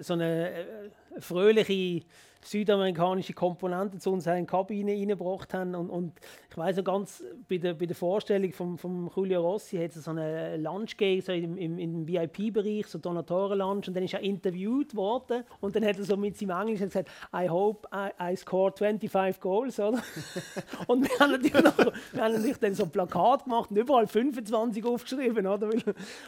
[0.00, 2.04] so eine äh, fröhliche
[2.46, 5.74] südamerikanische Komponente zu uns in die Kabine reingebracht haben.
[5.74, 6.12] Und, und
[6.48, 10.04] ich weiß noch ganz, bei der, bei der Vorstellung von vom Julio Rossi hat es
[10.04, 13.88] so einen Lunch gegeben, so im, im, im VIP-Bereich, so Donatoren-Lunch.
[13.88, 17.10] Und dann ist er interviewt worden und dann hat er so mit seinem Englisch gesagt,
[17.34, 19.80] I hope I, I score 25 Goals.
[19.80, 20.02] Oder?
[20.86, 24.06] und wir haben, natürlich noch, wir haben natürlich dann so ein Plakat gemacht und überall
[24.06, 25.46] 25 aufgeschrieben.
[25.46, 25.70] Oder?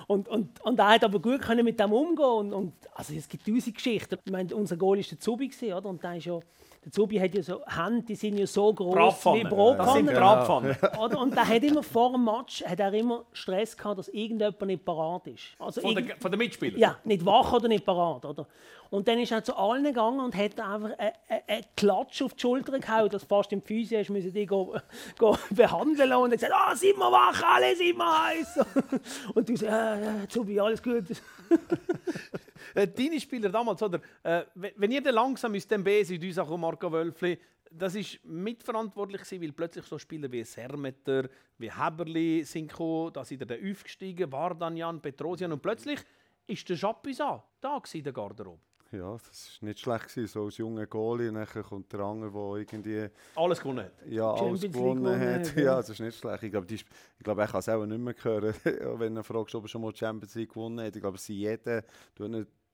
[0.09, 2.25] Und, und, und er hat aber gut können mit dem umgehen.
[2.25, 4.19] Und, und, also es gibt tausend Geschichten.
[4.25, 5.87] Ich meine, unser Goal war der Zubi, oder?
[5.87, 6.41] Und der ist ja
[6.85, 10.77] der Zubi hat ja so Hände, die sind ja so groß wie Bratpfannen.
[10.81, 11.19] Ja.
[11.19, 14.85] Und der hat immer vor dem Match hat er immer Stress gehabt, dass irgendjemand nicht
[14.85, 15.55] parat ist.
[15.59, 16.79] Also von, der, von den Mitspielern?
[16.79, 18.25] Ja, nicht wach oder nicht parat.
[18.25, 18.47] Oder?
[18.91, 22.79] Und dann ist er zu allen gegangen und hat einfach einen Klatsch auf die Schulter
[22.79, 24.77] gehauen, dass fast im Physio ist, müssen die go,
[25.19, 28.61] go behandeln und er gesagt, ah, oh, sind wir wach, alle sind wir heiß.
[29.35, 31.05] Und du sagst, ja, Zubi, alles gut.
[32.75, 34.01] Äh, deine Spieler damals, oder?
[34.23, 37.39] Äh, wenn ihr dann langsam aus dem B seid, uns auch Marco Wölfli,
[37.71, 43.25] das ist mitverantwortlich gewesen, weil plötzlich so Spieler wie Sermeter, wie Heberli sind gekommen, da
[43.25, 46.01] sind dann aufgestiegen, Vardanjan, Petrosian und plötzlich
[46.47, 48.68] ist der Chapuisat da in der Garderobe.
[48.91, 50.09] Ja, das war nicht schlecht.
[50.09, 50.27] Gewesen.
[50.29, 53.09] So als junger Goalie, nachher kommt der andere, der irgendwie...
[53.35, 53.93] Alles gewonnen hat.
[54.07, 55.57] Ja, alles gewonnen hat.
[55.57, 56.43] Ja, das ist nicht schlecht.
[56.43, 56.85] Ich glaube, ich
[57.23, 58.55] glaube, ich kann es auch nicht mehr hören,
[58.99, 60.97] wenn er fragst, ob er schon mal die Champions League gewonnen hat.
[60.97, 61.83] Ich glaube, sie jeden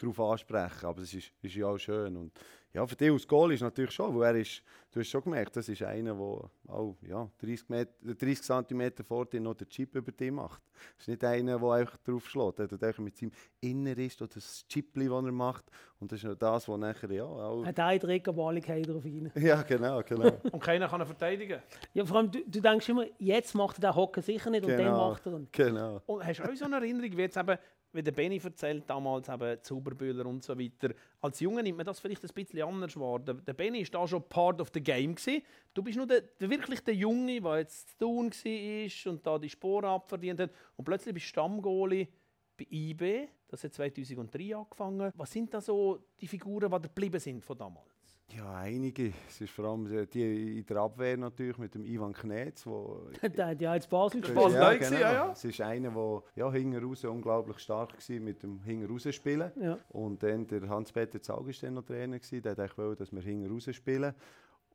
[0.05, 2.17] darauf ansprechen, aber es ist, ist ja auch schön.
[2.17, 2.33] Und
[2.75, 5.55] ja, für dich als Goal ist natürlich schon, weil er ist, du hast schon gemerkt,
[5.57, 9.95] das ist einer, der auch ja, 30, Meter, 30 cm vor dir noch den Chip
[9.95, 10.61] über dich macht.
[10.97, 12.59] Das ist nicht einer, der einfach drauf schlägt.
[12.59, 15.67] Er hat mit seinem Innerist oder das Chipli, das er macht.
[16.01, 17.65] Und das ist noch das, was nachher ja auch...
[17.65, 19.31] Hat einen Dreck aber alle drauf rein.
[19.37, 20.33] Ja, genau, genau.
[20.51, 21.63] und keiner kann ihn verteidigen.
[21.93, 24.75] Ja, vor allem, du, du denkst immer, jetzt macht er den Hocken sicher nicht genau,
[24.75, 25.49] und dann macht er ihn.
[25.53, 26.03] Genau.
[26.07, 27.57] Und hast du auch so eine Erinnerung, wie jetzt eben
[27.95, 30.95] wie der Benny erzählt, damals eben Zauberbühler und so weiter.
[31.21, 33.21] Als Junge nimmt man das vielleicht ein bisschen anders wahr.
[33.21, 35.15] Der, der Benny war da schon part of the game.
[35.15, 35.43] Gewesen.
[35.73, 39.39] Du bist nur der, der, wirklich der Junge, der jetzt zu tun war und da
[39.39, 40.51] die Sporen abverdient hat.
[40.77, 42.09] Und plötzlich bist du Stammgoalie
[42.57, 43.29] bei IB.
[43.49, 45.13] Das hat 2003 angefangen.
[45.15, 47.94] Was sind da so die Figuren, die geblieben sind von damals?
[48.33, 49.13] Ja, einige.
[49.29, 52.67] Es ist vor allem die in der Abwehr natürlich mit dem Ivan Knetz.
[52.67, 54.53] Wo der hat ja jetzt Basel gespielt.
[54.53, 54.99] Ja, genau.
[54.99, 55.33] ja, ja.
[55.33, 59.53] Es ist einer, der ja, hinten raus unglaublich stark war mit dem hinten raus spielen.
[59.57, 59.79] Ja.
[59.91, 62.19] Und dann der Hans-Peter Zaug war dann noch Trainer.
[62.19, 62.43] Gewesen.
[62.43, 64.15] Der wollte, dass wir hinten raus spielen.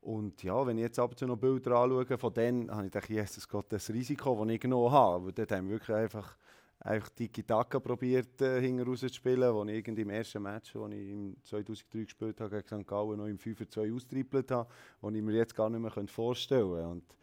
[0.01, 2.91] Und ja, wenn ich jetzt ab und zu noch Bilder anschaue, von denen habe ich
[2.91, 5.15] gedacht, Jesus Gott, das Risiko, das ich genommen habe.
[5.15, 6.37] Aber dort haben wir wirklich einfach
[6.79, 11.09] einfach Tiki-Taka probiert, äh, hinten raus zu spielen, wo ich im ersten Match, das ich
[11.09, 12.87] im 2003 gespielt habe, gegen St.
[12.87, 14.69] Gallen noch im 5-2 austrippelt habe,
[15.01, 17.15] was ich mir jetzt gar nicht mehr vorstellen könnte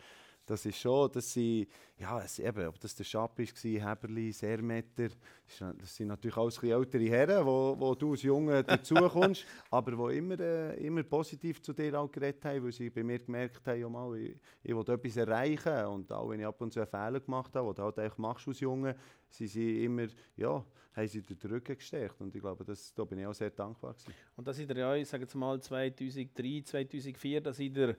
[0.46, 1.66] das ist schon, dass sie,
[1.98, 5.08] ja, es, eben, ob das der Schapp war, Heberli, Sermeter,
[5.46, 10.38] das sind natürlich alles ältere Herren, wo, wo du als Junge dazukommst, aber die immer,
[10.38, 13.88] äh, immer positiv zu dir auch geredet haben, weil sie bei mir gemerkt haben, ja,
[13.88, 17.20] mal, ich, ich will etwas erreichen und auch wenn ich ab und zu einen Fehler
[17.20, 18.94] gemacht habe, du halt machst als Junge,
[19.28, 20.06] sie sind immer,
[20.36, 23.50] ja, haben sie den Rücken gestärkt und ich glaube, das, da bin ich auch sehr
[23.50, 24.14] dankbar gewesen.
[24.36, 27.96] Und das ist ja, ich sage jetzt mal 2003, 2004, da sind ihr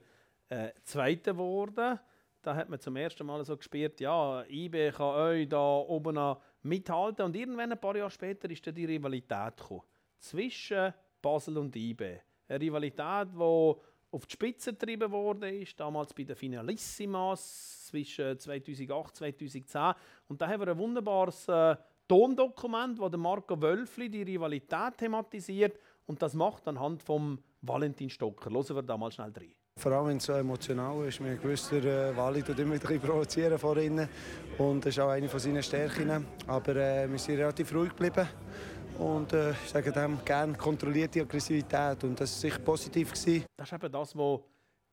[0.48, 2.00] äh, Zweiter geworden
[2.42, 7.24] da hat man zum ersten Mal so gespürt, ja, IB kann euch da oben mithalten.
[7.24, 9.82] Und irgendwann, ein paar Jahre später, ist dann die Rivalität gekommen.
[10.18, 12.20] Zwischen Basel und IB.
[12.48, 13.74] Eine Rivalität, die
[14.10, 19.94] auf die Spitze getrieben wurde, damals bei den Finalissimas zwischen 2008 und 2010.
[20.28, 25.78] Und da haben wir ein wunderbares äh, Tondokument, wo der Marco Wölfli die Rivalität thematisiert
[26.06, 28.50] und das macht anhand vom Valentin Stocker.
[28.50, 29.57] Hören wir da mal schnell rein.
[29.78, 31.22] Vor allem, wenn es so emotional ist.
[31.22, 34.08] Wir gewusst, der äh, Wally tut immer ein provozieren vor ihnen.
[34.58, 36.26] Und das ist auch eine von seinen Stärken.
[36.48, 38.28] Aber äh, wir sind relativ ruhig geblieben.
[38.98, 42.02] Und äh, ich sage dem gerne kontrollierte Aggressivität.
[42.02, 43.12] Und das war sicher positiv.
[43.12, 43.44] Gewesen.
[43.56, 44.40] Das ist eben das, was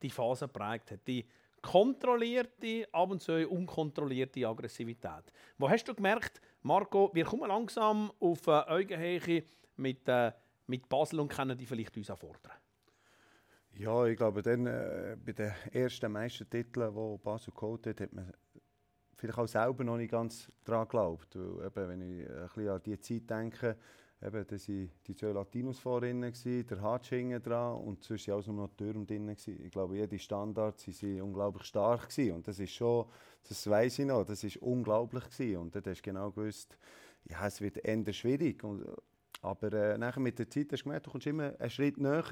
[0.04, 1.00] die Phase prägt hat.
[1.08, 1.26] Die
[1.63, 5.34] kontrollierte, ab und zu unkontrollierte Aggressivität.
[5.58, 9.43] Wo hast du gemerkt, Marco, wir kommen langsam auf äh, Augenhöhe
[9.78, 10.32] mit, äh,
[10.67, 12.52] mit Basel und können die vielleicht uns fordern?
[13.77, 18.31] Ja, ich glaube, dann, äh, bei den ersten Meistertiteln, die Basel geholt hat, hat man
[19.17, 21.35] vielleicht auch selber noch nicht ganz daran geglaubt.
[21.35, 23.75] Wenn ich ein an die Zeit denke,
[24.21, 28.47] eben, da waren die zwei Latinos vorne, der Hatsch hinten dran und sonst waren auch
[28.47, 29.29] nur noch die Türme drin.
[29.29, 32.09] Ich glaube, jede Standards waren unglaublich stark.
[32.09, 32.35] Gewesen.
[32.35, 33.05] Und das ist schon,
[33.45, 35.25] das weiß ich noch, das ist unglaublich.
[35.25, 35.57] Gewesen.
[35.57, 36.77] Und dann hast du genau gewusst,
[37.25, 38.63] ja, es wird eher schwierig.
[38.63, 38.85] Und,
[39.41, 42.23] aber äh, nachher mit der Zeit hast du gemerkt, du kommst immer einen Schritt näher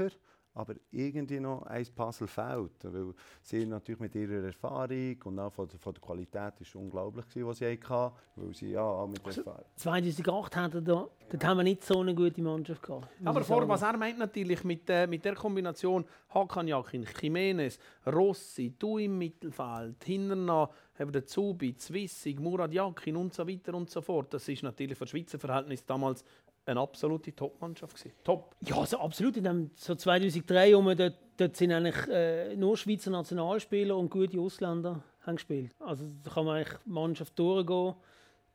[0.56, 2.84] aber irgendwie noch ein Puzzle fehlt.
[2.84, 7.28] Weil sie natürlich mit ihrer Erfahrung und auch von der, von der Qualität ist unglaublich
[7.28, 9.66] gewesen, was sie hatten, weil sie ja auch mit Also, Erfahrung...
[9.76, 13.08] 2008 hatten da, dort haben wir nicht so eine gute Mannschaft gehabt.
[13.26, 18.76] Aber vor, was er meint natürlich mit, äh, mit der Kombination Hakan Jakin, Jimenez, Rossi,
[18.78, 23.90] du im Mittelfeld, hinten noch eben der Zubi, Zwissig, Murat Jakin und so weiter und
[23.90, 24.34] so fort.
[24.34, 26.24] Das ist natürlich für Schweizer Verhältnis damals
[26.66, 27.96] eine absolute Top-Mannschaft.
[28.24, 28.56] Top.
[28.62, 29.38] Ja, also absolut.
[29.38, 34.40] In dem, so 2003 um, dort, dort sind eigentlich äh, nur Schweizer Nationalspieler und gute
[34.40, 35.72] Ausländer haben gespielt.
[35.80, 37.96] Also da kann man eigentlich Mannschaft durchgehen.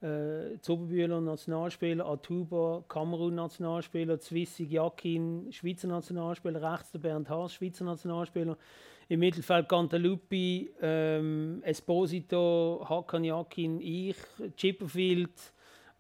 [0.00, 7.84] Äh, Zoberbühler Nationalspieler, Atuba, Kamerun Nationalspieler, Zwissig, Jakin, Schweizer Nationalspieler, rechts der Bernd Haas, Schweizer
[7.84, 8.56] Nationalspieler.
[9.08, 14.16] Im Mittelfeld Cantalupi, ähm, Esposito, Hakan Jakin, ich,
[14.56, 15.32] Chipperfield,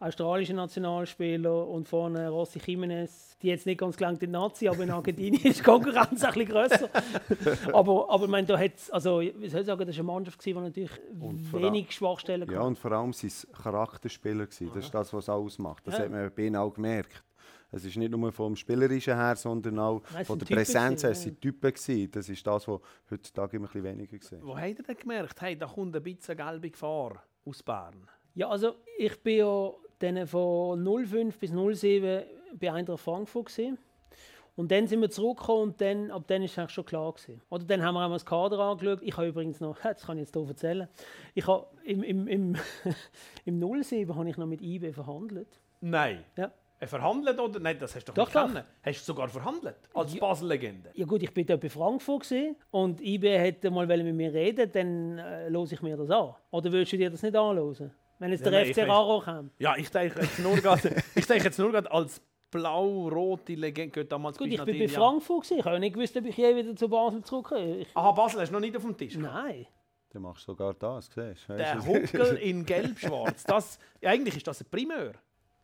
[0.00, 4.90] australischer Nationalspieler und vorne Rossi Jimenez, die jetzt nicht ganz gelangt in Nazi, aber in
[4.90, 6.88] Argentinien ist die Konkurrenz ein bisschen grösser.
[7.72, 10.44] aber, aber ich meine, da hat's, also, wie soll ich sagen, das war eine Mannschaft,
[10.44, 10.90] die natürlich
[11.52, 13.32] wenig Schwachstellen Ja, und vor allem sein
[13.62, 14.46] Charakterspieler.
[14.46, 14.70] Gewesen.
[14.74, 15.86] Das ist das, was es ausmacht.
[15.86, 16.04] Das Ja.
[16.04, 17.24] hat man bei ihnen auch gemerkt.
[17.70, 21.02] Es ist nicht nur vom Spielerischen her, sondern auch Nein, es von der Typen Präsenz
[21.02, 21.10] her.
[21.10, 21.70] Es sind Typen.
[21.72, 22.10] Gewesen.
[22.10, 22.80] Das ist das, was
[23.10, 26.02] heutzutage immer ein bisschen weniger gesehen Wo habt ihr denn gemerkt, hey, da kommt ein
[26.02, 28.08] bisschen gelbe Gefahr aus Bern?
[28.34, 32.22] Ja, also ich bin ja dann von 05 bis 07
[32.58, 33.78] bei Eintracht Frankfurt gewesen.
[34.56, 37.40] Und dann sind wir zurückgekommen und dann, ab dann ist es eigentlich schon klar gewesen.
[37.48, 38.98] Oder dann haben wir einmal das Kader angeschaut.
[39.02, 40.88] Ich habe übrigens noch, das kann ich jetzt hier erzählen,
[41.34, 42.56] ich habe im, im, im,
[43.44, 45.60] im 07 habe ich noch mit IB verhandelt.
[45.80, 46.24] Nein.
[46.36, 46.50] Ja.
[46.80, 47.60] Äh, Verhandelt oder?
[47.60, 48.64] Nein, das hast du doch, Doch, nicht doch.
[48.84, 49.76] Hast du sogar verhandelt?
[49.94, 50.20] Als Ja.
[50.20, 50.90] Basel-Legende?
[50.94, 54.70] Ja gut, ich bin dort bei Frankfurt gewesen, und IB hätte mal mit mir reden,
[54.72, 56.34] dann äh, höre ich mir das an.
[56.50, 57.92] Oder willst du dir das nicht anhören?
[58.18, 59.52] Wenn jetzt Ja, der nein, FC ich- Raro kommt.
[59.58, 64.12] Ja, ich denke jetzt nur gerade, ich denke jetzt nur gerade als blau-rote Legende gehört
[64.12, 65.50] damals Gut, ich du bin bei Frankfurt.
[65.50, 67.86] Ich habe nicht gewusst, ob ich je wieder zu Basel zurückkomme.
[67.94, 69.14] Aha, Basel hast du noch nicht auf dem Tisch.
[69.18, 69.34] gehabt?
[69.44, 69.66] nein.
[70.10, 71.56] Dann machst du sogar das, siehst du?
[71.56, 71.86] Der du?
[71.86, 73.78] Huckel in gelb-schwarz.
[74.02, 74.66] Eigentlich ist das ein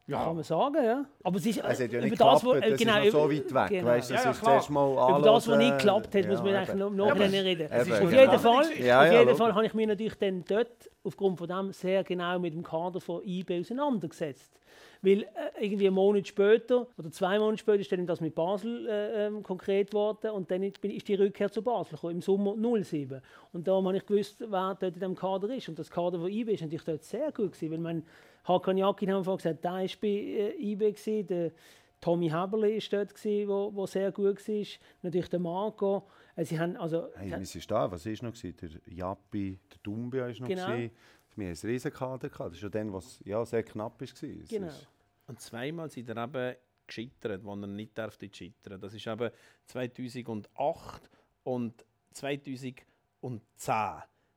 [0.06, 0.24] Primär.
[0.24, 1.04] Kann man sagen, ja.
[1.22, 3.04] Aber es ist, Es hat ja über nicht das, geklappt, wo, das äh, genau, ist
[3.14, 3.78] noch so über- weit weg.
[3.78, 3.90] genau.
[3.90, 5.58] Weißt, das Ja, ja, ist mal Über das, was anhören.
[5.66, 7.72] nicht geklappt hat, muss man Ja, eigentlich noch noch aber- reden.
[7.72, 8.10] Auf genau.
[8.10, 9.36] jeden Fall, Ja, auf ja, jeden.
[9.36, 13.00] Fall habe ich mich natürlich dann dort aufgrund von dem sehr genau mit dem Kader
[13.00, 14.60] von IB auseinandergesetzt.
[15.00, 15.26] Weil äh,
[15.66, 19.42] irgendwie einen Monat später oder zwei Monate später ist dann das mit Basel äh, ähm,
[19.42, 23.20] konkret geworden und dann ist ist die Rückkehr zu Basel gekommen, im Sommer 07.
[23.52, 25.68] Und darum habe ich gewusst, wer dort in diesem Kader ist.
[25.68, 28.02] Und das Kader von IB ist natürlich dort sehr gut gewesen, weil mein
[28.44, 31.52] Hakan Yakin haben wir gesagt, der war bei äh, IB gewesen, der
[32.00, 34.66] Tommy Haberle ist dort gewesen, wo, wo sehr gut war.
[35.02, 36.06] Natürlich der Marco.
[36.36, 37.90] Äh, Sie haben also Hey, wir sind da.
[37.90, 38.34] Was war noch?
[38.34, 38.54] gewesen?
[38.60, 40.46] Der Jappi, der Dumbia war noch.
[40.48, 40.66] Genau.
[40.66, 40.90] gewesen.
[41.36, 42.28] Wir hatten einen riesen Kader.
[42.28, 42.52] gehabt.
[42.54, 44.06] Das war ja dann, was ja, sehr knapp war.
[44.06, 44.66] Es genau.
[44.66, 44.86] ist-
[45.26, 48.78] Und zweimal sind er eben gescheitert, wo er nicht darf scheitern.
[48.80, 49.30] Das ist eben
[49.66, 51.10] 2008
[51.44, 52.84] und 2010.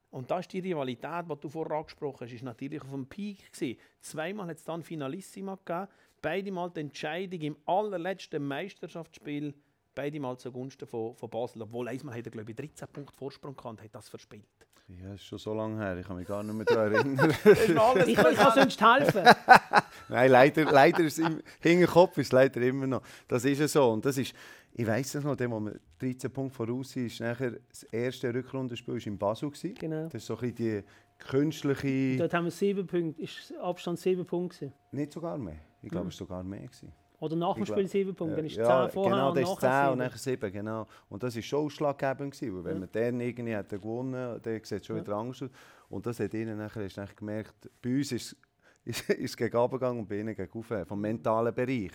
[0.10, 3.52] Und da ist die Rivalität, die du vorher angesprochen hast, ist natürlich auf dem Peak
[3.52, 3.78] gewesen.
[4.00, 5.88] Zweimal hat es dann Finalissima gegeben,
[6.22, 9.54] beide Mal die Entscheidung im allerletzten Meisterschaftsspiel,
[9.94, 11.62] beide Mal zugunsten von, von Basel.
[11.62, 14.46] Obwohl einmal hat er glaube ich 13 Punkte Vorsprung gehabt und hat das verspielt.
[14.90, 15.98] Ja, das ist schon so lange her.
[15.98, 17.36] Ich kann mich gar nicht mehr daran erinnern.
[17.44, 19.24] Das Ich, ich kann sonst helfen.
[20.08, 23.02] Nein, leider, leider ist im Hinterkopf ist leider immer noch.
[23.28, 23.92] Das ist ja so.
[23.92, 24.34] Und das ist,
[24.80, 28.32] ich weiß es noch, dem, wo wir 13 Punkte voraus sind, ist nachher das erste
[28.32, 29.50] Rückrundenspiel in Basel.
[29.50, 29.74] Gewesen.
[29.74, 30.04] Genau.
[30.06, 30.84] Das ist so ein bisschen die
[31.18, 32.18] künstliche.
[32.18, 34.68] Dort haben wir sieben Punkte, ist Abstand sieben Punkte.
[34.68, 34.74] gewesen.
[34.92, 35.58] Nicht sogar mehr.
[35.82, 36.62] Ich glaube, es war sogar mehr.
[36.62, 36.92] Gewesen.
[37.20, 39.38] Oder nach dem Spiel glaub- sieben Punkte, dann ist es ja, zehn vorher genau, und
[39.38, 39.98] das ist 10 nachher und sieben.
[39.98, 40.86] nachher 7, genau.
[41.10, 44.72] Und das war schon ausschlaggebend, gewesen, weil wenn man dann irgendwie hätte gewonnen dann sieht
[44.82, 45.50] es schon wieder anders aus.
[45.90, 48.36] Und das hat ihnen nachher, hast nachher gemerkt, bei uns ist
[48.86, 51.92] ist ist es gegen gegangen und bei ihnen gegen rauf, vom mentalen Bereich.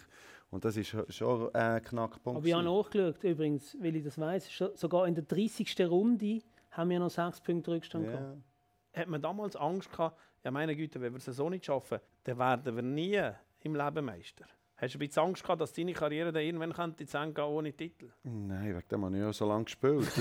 [0.53, 2.37] Und das ist schon ein Knackpunkt.
[2.37, 5.81] Aber ich habe nachgeschaut, übrigens, weil ich das weiß, sogar in der 30.
[5.81, 8.37] Runde haben wir noch sechs Punkte Rückstand gehabt.
[8.95, 9.01] ja.
[9.01, 12.39] hat man damals Angst gehabt, ja meine Güte, wenn wir es so nicht schaffen, dann
[12.39, 13.19] werden wir nie
[13.61, 14.45] im Leben Meister.
[14.77, 17.45] Hast du ein bisschen Angst gehabt, dass deine Karriere dann irgendwann könnte zu Ende gehen
[17.45, 18.11] ohne Titel?
[18.23, 20.07] Nein, wegen dem habe ich ja so lange gespielt.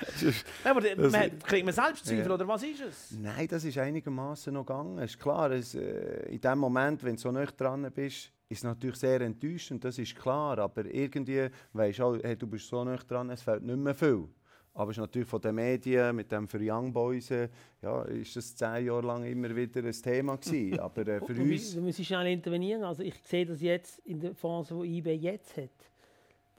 [0.22, 0.34] Nein,
[0.64, 2.34] aber Das- man, kriegt man Selbstzweifel Ja.
[2.34, 3.10] oder was ist es?
[3.18, 4.98] Nein, das ist einigermaßen noch gegangen.
[4.98, 8.58] Es ist klar, es, äh, in dem Moment, wenn du so nicht dran bist, ist
[8.58, 10.58] es natürlich sehr enttäuschend, das ist klar.
[10.58, 14.28] Aber irgendwie weisst du hey, du bist so nicht dran, es fehlt nicht mehr viel.
[14.72, 17.48] Aber es ist natürlich von den Medien, mit dem für Young Boys, äh,
[17.82, 20.78] ja, ist das zehn Jahre lang immer wieder ein Thema gewesen.
[20.80, 21.74] Aber äh, für uns...
[21.74, 22.84] Du musst schnell intervenieren.
[22.84, 25.70] Also ich sehe das jetzt in der Phase, die IB jetzt hat.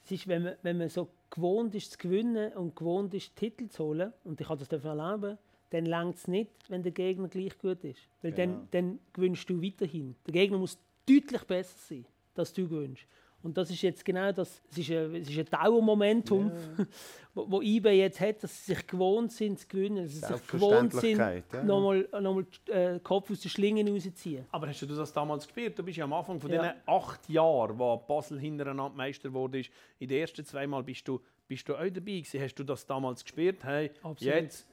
[0.04, 3.68] Das ist, wenn man, wenn man so gewohnt ist zu gewinnen und gewohnt ist, Titel
[3.70, 5.38] zu holen, und ich habe das erleben,
[5.70, 8.02] dann längt es nicht, wenn der Gegner gleich gut ist.
[8.22, 8.54] Weil Genau.
[8.54, 10.16] dann, dann gewinnst du weiterhin.
[10.26, 13.06] Der Gegner muss deutlich besser sein, dass du gewinnst.
[13.44, 16.86] Und das ist jetzt genau das, es ist ein, es ist ein Dauermomentum, ja.
[17.34, 20.48] wo, wo eBay jetzt hat, dass sie sich gewohnt sind zu gewinnen, dass sie sich
[20.48, 21.64] gewohnt sind, ja.
[21.64, 24.46] nochmal, nochmal äh, den Kopf aus den Schlingen rauszuziehen.
[24.52, 25.78] Aber hast du das damals gespielt?
[25.78, 26.62] Du bist ja am Anfang von ja.
[26.62, 29.64] diesen acht Jahren, wo Basel hintereinander Meister wurde,
[30.00, 32.42] in den ersten zwei Mal bist du, bist du auch dabei gewesen.
[32.42, 33.64] Hast du das damals gespielt?
[33.64, 34.22] Hey, Absolut.
[34.22, 34.68] jetzt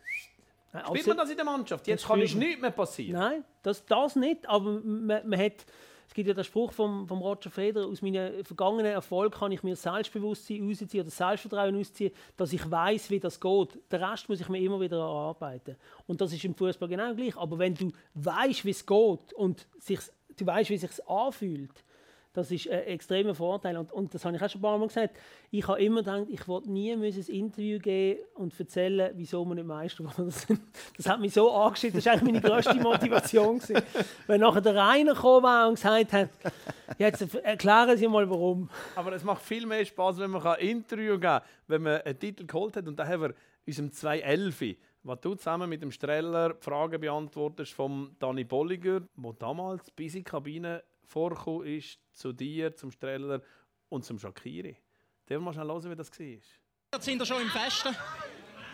[0.73, 1.87] Nein, Spielt man das in der Mannschaft?
[1.87, 3.19] Jetzt kann es nichts mehr passieren.
[3.19, 4.47] Nein, das, das nicht.
[4.47, 5.65] Aber man, man hat
[6.09, 9.63] es gibt ja den Spruch von vom Roger Federer, aus meinen vergangenen Erfolgen kann ich
[9.63, 13.79] mir Selbstbewusstsein ausziehen oder Selbstvertrauen ausziehen, dass ich weiß, wie das geht.
[13.93, 15.77] Den Rest muss ich mir immer wieder erarbeiten.
[16.07, 17.37] Und das ist im Fußball genau gleich.
[17.37, 20.01] Aber wenn du weißt, wie es geht und sich,
[20.35, 21.85] du weißt, wie es sich anfühlt,
[22.39, 23.77] das ist ein extremer Vorteil.
[23.77, 25.19] Und, und das habe ich auch schon ein paar Mal gesagt.
[25.51, 29.67] Ich habe immer gedacht, ich wollte nie ein Interview geben und erzählen, wieso wir nicht
[29.67, 30.61] Meister geworden sind.
[30.97, 31.97] Das hat mich so angeschickt.
[31.97, 33.59] Das war eigentlich meine grösste Motivation.
[33.59, 33.83] Gewesen.
[34.29, 36.31] Wenn nachher der Rainer gekommen war und gesagt hat,
[36.97, 38.71] jetzt erklären Sie mal, warum.
[38.95, 42.19] Aber es macht viel mehr Spaß, wenn man ein Interview geben kann, wenn man einen
[42.19, 42.87] Titel geholt hat.
[42.87, 43.35] Und da haben wir
[43.67, 49.33] unserem 211 was du zusammen mit dem Streller die Fragen beantwortest vom Dani Bolliger, der
[49.39, 53.43] damals bis in die Kabine vorgekommen ist zu dir, zum Streller
[53.89, 54.77] und zum Shakiri.
[55.27, 56.27] Darf mal schnell hören, wie das war?
[56.27, 57.95] Jetzt sind wir schon im Festen.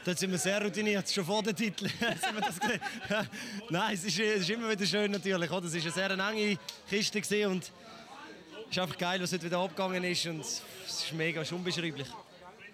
[0.05, 1.91] Dort sind wir sehr routiniert, schon vor den Titeln.
[3.71, 5.51] Nein, es ist, es ist, immer wieder schön natürlich.
[5.51, 5.67] Oder?
[5.67, 10.05] Es war eine sehr enge Kiste und es ist einfach geil, was heute wieder abgegangen
[10.05, 12.09] ist und es ist mega, es ist unbeschreiblich.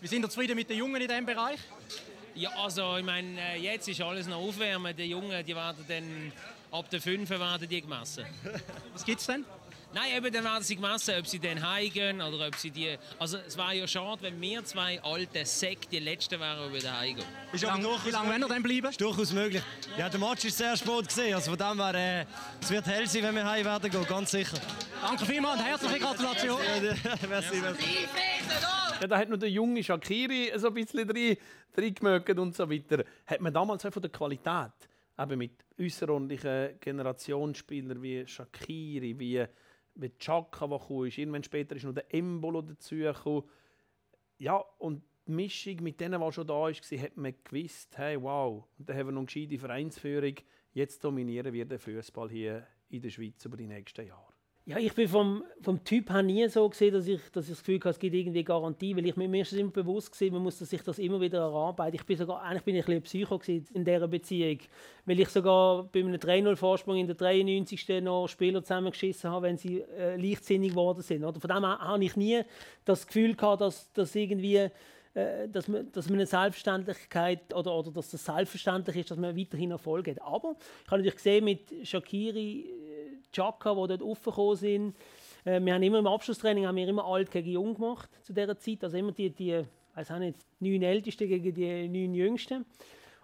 [0.00, 1.60] Wie sind ihr zufrieden mit den Jungen in diesem Bereich?
[2.34, 4.96] Ja, also ich meine, äh, jetzt ist alles noch aufwärmen.
[4.96, 6.32] Die Jungen, die werden dann
[6.70, 8.24] ab der 5 werden die gemessen.
[8.92, 9.44] Was gibt es denn?
[9.92, 12.96] Nein, eben, dann werden sie gemessen, ob sie dann heimgehen oder ob sie die...
[13.18, 16.96] Also es wäre ja schade, wenn wir zwei alte Säcke die Letzten wären, die wieder
[16.96, 17.26] heimgehen.
[17.52, 18.86] Ist aber durchaus, wie lange werden wir dann bleiben?
[18.86, 19.62] Ist durchaus möglich.
[19.98, 22.26] Ja, der Match ist sehr spät gesehen, also von dem her, äh,
[22.62, 24.58] es wird hell sein, wenn wir heim werden gehen, ganz sicher.
[25.02, 26.60] Danke vielmals und herzliche Gratulation.
[27.28, 28.08] merci, merci.
[29.00, 31.36] Ja, da hat noch der junge Shakiri so ein bisschen drin,
[31.74, 33.02] drin und so weiter.
[33.26, 34.70] Hat man damals auch von der Qualität,
[35.20, 39.46] eben mit außerordentlichen Generationsspielern wie Shakiri, wie
[39.94, 41.18] wie Chaka, der ist.
[41.18, 43.44] Irgendwann später ist noch der Embolo dazugekommen.
[44.38, 48.64] Ja, und die Mischung mit denen, die schon da war, hat man gewusst, hey, wow,
[48.78, 50.34] und dann haben wir noch eine gescheite Vereinsführung.
[50.72, 54.29] Jetzt dominieren wir den Fußball hier in der Schweiz über die nächsten Jahre.
[54.70, 57.58] Ja, ich bin vom, vom Typ her nie so gesehen, dass ich, dass ich das
[57.58, 60.60] Gefühl habe, es gibt irgendwie Garantie, weil ich mir ist immer bewusst gesehen, man muss
[60.60, 61.96] sich das immer wieder erarbeiten.
[61.96, 63.40] Ich bin sogar, eigentlich bin ich ein bisschen Psycho
[63.74, 64.58] in dieser Beziehung,
[65.06, 68.00] weil ich sogar bei einem 3-0-Vorsprung in der 93.
[68.00, 71.24] noch Spieler zusammengeschissen habe, wenn sie äh, leichtsinnig geworden sind.
[71.24, 72.42] Oder von dem her habe ich nie
[72.84, 74.70] das Gefühl gehabt, dass, dass irgendwie
[75.14, 79.36] äh, dass man, dass man eine Selbstverständlichkeit oder, oder dass das selbstverständlich ist, dass man
[79.36, 80.22] weiterhin Erfolg hat.
[80.22, 80.54] Aber
[80.84, 82.70] ich habe natürlich gesehen, mit Shakiri
[83.32, 84.96] Chaka, die dort aufgekommen sind.
[85.44, 88.58] Äh, wir haben immer im Abschlusstraining haben wir immer alt gegen jung gemacht zu dieser
[88.58, 88.84] Zeit.
[88.84, 89.64] Also immer die, die
[89.94, 92.64] auch nicht, neun Ältesten gegen die neun Jüngsten.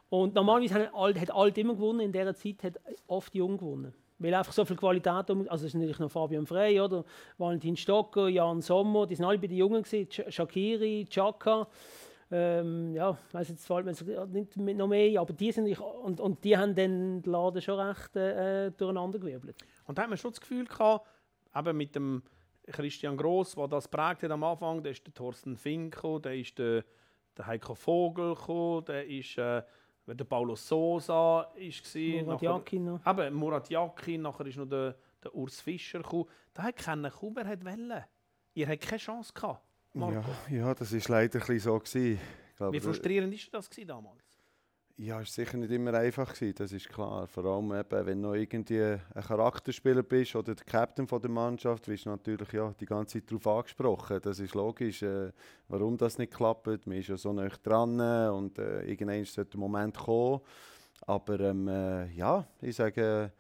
[0.08, 3.92] Und normalerweise hat alt, hat alt immer gewonnen, in dieser Zeit hat oft jung gewonnen.
[4.18, 7.04] Weil einfach so viel Qualität, also es ist natürlich noch Fabian Frey, oder?
[7.36, 11.68] Valentin Stocker, Jan Sommer, die sind alle bei den Jungen gewesen, Shakiri, Chaka.
[12.30, 16.56] Ähm, ja, weiß jetzt fällt mir nicht noch mehr, aber die sind und, und die
[16.56, 19.56] haben den Laden schon recht äh, durcheinander gewirbelt.
[19.86, 21.06] Und da haben wir schon das Gefühl gehabt,
[21.54, 22.22] eben mit dem
[22.66, 26.58] Christian Gross, der das prägt hat am Anfang, da ist der Thorsten Fink, da ist
[26.58, 26.84] der,
[27.36, 28.34] der Heiko Vogel,
[28.84, 29.62] da ist äh,
[30.14, 33.06] der Paulo Sosa ist Murat Yakin noch.
[33.06, 36.26] Eben, Murat Yakin, nachher ist noch der, der Urs Fischer gekommen.
[36.54, 38.04] Da hat keiner gekommen, wer wollte.
[38.54, 39.65] Ihr habt keine Chance gehabt.
[39.96, 41.78] Ja, ja, das war leider ein so.
[41.78, 42.20] Gewesen.
[42.56, 44.22] Glaube, Wie frustrierend war das damals?
[44.98, 47.26] Ja, es war sicher nicht immer einfach, gewesen, das ist klar.
[47.26, 51.86] Vor allem, eben, wenn du irgendwie ein Charakterspieler bist oder der Captain von der Mannschaft,
[51.88, 54.20] wirst du natürlich ja, die ganze Zeit darauf angesprochen.
[54.22, 55.32] Das ist logisch, äh,
[55.68, 56.86] warum das nicht klappt.
[56.86, 60.40] Man ist ja so nah dran und äh, irgendwann sollte der Moment kommen.
[61.02, 63.32] Aber ähm, äh, ja, ich sage,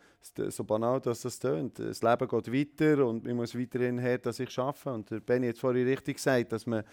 [0.48, 1.78] so banal dass das tönt.
[1.78, 4.92] Das Leben geht weiter und man muss weiterhin her, dass ich arbeite.
[4.92, 6.84] Und der Benny hat vorhin richtig gesagt, dass man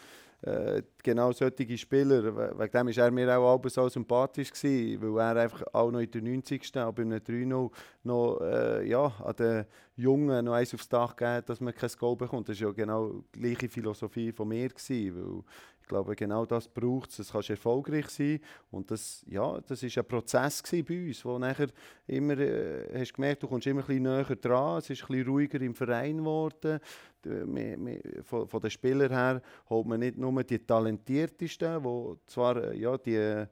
[0.43, 5.38] äh, genau solche Spieler, wegen dem war er mir auch abends so sympathisch, gewesen, weil
[5.38, 6.78] er einfach auch noch in der 90.
[6.80, 7.72] auch bei einem 3-0
[8.04, 9.65] noch äh, ja, an den
[9.96, 12.50] Jungen noch eins aufs Dach gegeben dass man kein Goal bekommt.
[12.50, 14.67] Das war ja genau die gleiche Philosophie von mir.
[14.67, 15.43] Gewesen, weil
[15.93, 17.19] glaube, genau das braucht es.
[17.19, 18.39] Es kann erfolgreich sein.
[18.71, 21.67] Und das, ja, das war ein Prozess bei uns, wo nachher
[22.08, 24.79] immer, äh, hast gemerkt, du kommst immer ein bisschen näher dran.
[24.79, 26.79] Es ist ein bisschen ruhiger im Verein geworden.
[28.23, 33.45] Von, den Spielern her holt man nicht nur die talentiertesten, die zwar äh, ja, die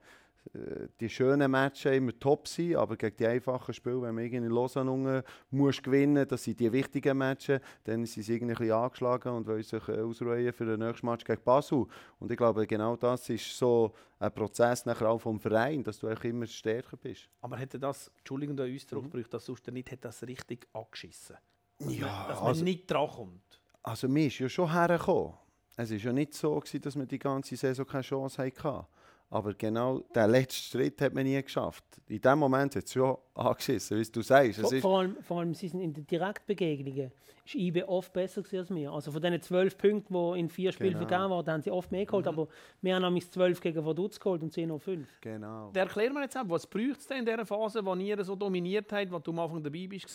[1.00, 4.52] die schönen Matches immer top sein, aber gegen die einfachen Spiele, wenn man irgendwie in
[4.52, 9.34] Lausanne muss gewinnen das sind die wichtigen Matches, dann sind sie irgendwie ein bisschen angeschlagen
[9.34, 11.86] und wollen sich äh, ausruhen für den nächsten Match gegen Basel.
[12.20, 16.10] Und ich glaube, genau das ist so ein Prozess nachher auch vom Verein, dass du
[16.10, 17.30] auch immer stärker bist.
[17.42, 19.26] Aber hätte das, Entschuldigung, der Ausdruck, mhm.
[19.30, 21.38] das sonst nicht, hätte das richtig angeschissen?
[21.78, 23.62] Dass Ja, man, dass man also- nicht drankommt.
[23.84, 25.34] Also mir ist ja schon hergekommen.
[25.78, 28.86] Es war ja nicht so, gewesen, dass wir die ganze Saison keine Chance hatten.
[29.32, 31.86] Aber genau den letzten Schritt hat man nie geschafft.
[32.10, 34.60] In dem Moment hat es schon angeschissen, wie du sagst.
[34.60, 37.12] Es Vor, ist, vor, allem, vor allem sie sind in den Direktbegegnungen
[37.46, 38.92] ist IB oft besser als wir.
[38.92, 41.08] Also von diesen zwölf Punkten, die in vier Spielen Genau.
[41.08, 42.28] vergeben waren, haben sie oft mehr geholt.
[42.28, 42.48] Aber
[42.82, 45.08] wir haben nämlich zwölf gegen Vaduz geholt und 10 auf 5.
[45.22, 45.72] genau.
[45.74, 48.36] Dann erklär mir jetzt auch, was braucht es denn in dieser Phase, wo ihr so
[48.36, 50.10] dominiert habt, wo du am Anfang dabei bist,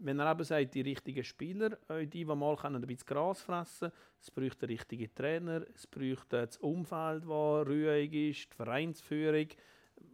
[0.00, 3.42] wenn er eben sagt, die richtigen Spieler, äh, die, die mal können ein bisschen Gras
[3.42, 3.92] fressen
[4.24, 9.48] es braucht den richtigen Trainer, es braucht äh, das Umfeld, das ruhig ist, die Vereinsführung.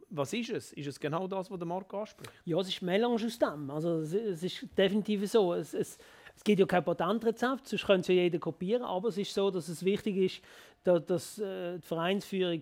[0.09, 0.73] Was ist es?
[0.73, 2.31] Ist es genau das, was der Marc anspricht?
[2.43, 3.69] Ja, es ist Melange aus dem.
[3.69, 5.53] Also es, es ist definitiv so.
[5.53, 5.97] Es, es,
[6.35, 8.83] es gibt ja kein Patentrezept, sonst könnte es ja jeder kopieren.
[8.83, 10.41] Aber es ist so, dass es wichtig ist,
[10.83, 12.61] dass, dass äh, die Vereinsführung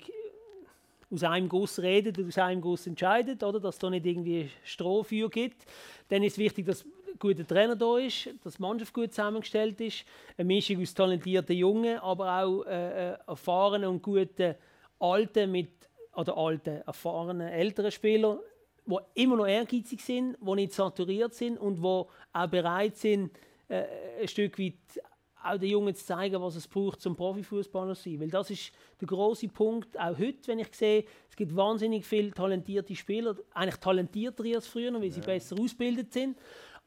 [1.12, 3.60] aus einem Guss redet und aus einem Guss entscheidet, oder?
[3.60, 5.66] dass es da nicht irgendwie Strohfeuer gibt.
[6.10, 6.86] Dann ist wichtig, dass
[7.18, 10.06] guter Trainer da ist, dass die Mannschaft gut zusammengestellt ist,
[10.38, 14.56] eine Mischung aus talentierten Jungen, aber auch äh, äh, erfahrenen und guten
[15.00, 15.72] Alten mit
[16.16, 18.40] oder alten, erfahrenen älteren Spielern,
[18.86, 23.32] die immer noch ehrgeizig sind, die nicht saturiert sind und die auch bereit sind,
[23.68, 23.84] äh,
[24.22, 25.02] ein Stück weit
[25.44, 28.20] auch den Jungen zu zeigen, was es braucht, zum Profifußballer zu sein.
[28.20, 32.32] Weil das ist der große Punkt, auch heute, wenn ich sehe, es gibt wahnsinnig viele
[32.32, 36.38] talentierte Spieler, eigentlich talentierter als früher, weil sie besser ausgebildet sind.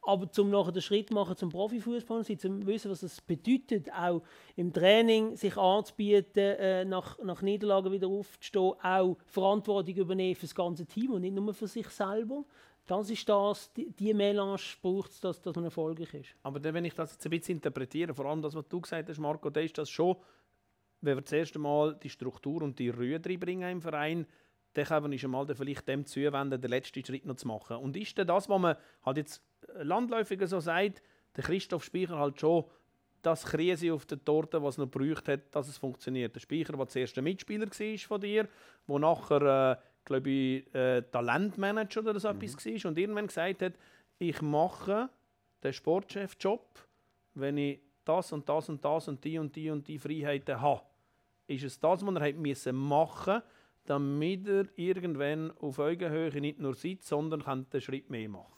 [0.05, 4.21] Aber zum nachher den Schritt machen zum Profifußballer, zu zum wissen, was es bedeutet, auch
[4.55, 10.55] im Training sich anzubieten, äh, nach, nach Niederlagen wieder aufzustehen, auch Verantwortung übernehmen für das
[10.55, 12.43] ganze Team und nicht nur für sich selber.
[12.85, 16.35] Das ist das, die, die Melange braucht es, dass, dass man erfolgreich ist.
[16.43, 19.07] Aber dann, wenn ich das jetzt ein bisschen interpretiere, vor allem das, was du gesagt
[19.07, 20.17] hast, Marco, dann ist das schon,
[20.99, 24.27] wenn wir das erste Mal die Struktur und die Ruhe reinbringen im Verein,
[24.73, 27.77] dann uns einmal dann vielleicht dem zuwenden, den letzten Schritt noch zu machen.
[27.77, 28.75] Und ist denn das, was man
[29.05, 29.41] halt jetzt
[29.81, 31.01] landläufiger so sagt,
[31.35, 32.65] der Christoph Speicher halt schon
[33.21, 36.35] das Krise auf der Torte, was noch gebraucht hat, dass es funktioniert.
[36.35, 38.47] Der Speicher, der zuerst ein Mitspieler war von dir,
[38.85, 43.73] wo nachher, äh, glaube ich, äh, Talentmanager oder so etwas war und irgendwann gesagt hat,
[44.19, 45.09] ich mache
[45.63, 46.85] den Sportchef-Job,
[47.35, 50.81] wenn ich das und das und das und die und die und die Freiheiten habe.
[51.47, 53.41] Ist es das, was er müssen machen
[53.85, 58.51] damit er irgendwann auf Augenhöhe nicht nur sitzt, sondern kann den Schritt mehr machen?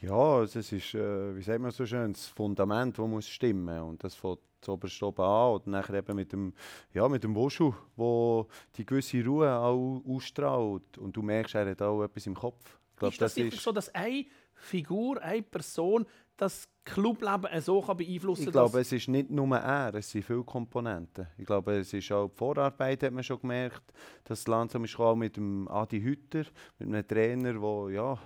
[0.00, 3.80] Ja, also es ist, äh, wie sagt man so schön, das Fundament, das muss stimmen.
[3.80, 6.52] Und das fängt zuoberst oben an und nachher eben mit dem,
[6.92, 10.98] ja, mit dem Wuschu, wo die gewisse Ruhe auch ausstrahlt.
[10.98, 12.78] Und du merkst, er hat auch etwas im Kopf.
[12.92, 17.96] Ich glaub, ist das, wirklich so, dass eine Figur, eine Person das Clubleben so kann
[17.96, 21.26] beeinflussen Ich glaube, es ist nicht nur er, es sind viele Komponenten.
[21.36, 23.82] Ich glaube, es ist auch die Vorarbeit, hat man schon gemerkt,
[24.24, 26.44] dass es langsam ist gekommen mit dem Adi Hütter,
[26.78, 28.18] mit einem Trainer, wo ja,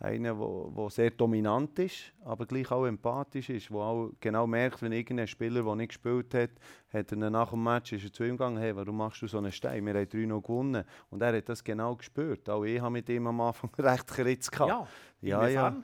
[0.00, 4.92] einer, wo sehr dominant ist, aber gleich auch empathisch ist, wo auch genau merkt, wenn
[4.92, 6.50] irgendein Spieler, der nicht gespielt hat,
[6.92, 9.38] hat er nach dem Match ist er zu ihm gegangen, hey, warum machst du so
[9.38, 9.84] einen Stein?
[9.84, 10.84] Wir haben 3 noch gewonnen.
[11.10, 12.48] Und er hat das genau gespürt.
[12.48, 14.50] Auch ich habe mit ihm am Anfang recht geritzt.
[14.50, 14.88] gehabt.
[15.20, 15.76] Ja, ja, ja.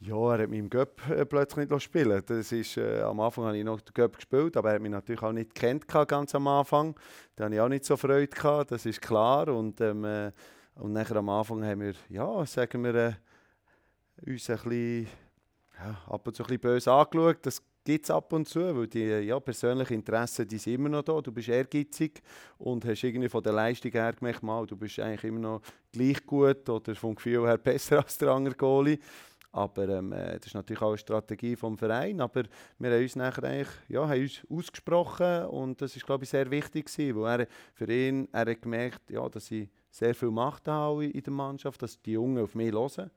[0.00, 3.44] Ja, er hat mich im Göpp äh, plötzlich nicht spielen das ist, äh, Am Anfang
[3.44, 6.10] habe ich noch den Göpp gespielt, aber er hat mich natürlich auch nicht gekannt gehabt,
[6.10, 6.96] ganz am Anfang.
[7.36, 9.46] Da hatte ich auch nicht so Freude, gehabt, das ist klar.
[9.48, 10.32] Und, ähm, äh,
[10.74, 13.12] und nachher am Anfang haben wir, ja, sagen wir, äh,
[14.26, 15.08] uns ein bisschen,
[15.78, 17.38] ja, ab und zu ein bisschen böse angeschaut.
[17.42, 21.02] Das gibt es ab und zu, weil die ja, persönlichen Interessen die sind immer noch
[21.02, 21.20] da.
[21.20, 22.22] Du bist ehrgeizig
[22.58, 26.24] und hast irgendwie von der Leistung her gemerkt, mal, du bist eigentlich immer noch gleich
[26.24, 28.98] gut oder vom Gefühl her besser als der andere Goalie.
[29.54, 32.20] Aber ähm, äh, das ist natürlich auch eine Strategie vom Verein.
[32.22, 32.44] Aber
[32.78, 36.50] wir haben uns nachher eigentlich, ja, haben uns ausgesprochen und das ist glaube ich sehr
[36.50, 40.68] wichtig gewesen, weil er, für ihn, er hat gemerkt, ja, dass ich sehr viel Macht
[40.68, 43.10] habe in der Mannschaft, dass die Jungen auf mich hören.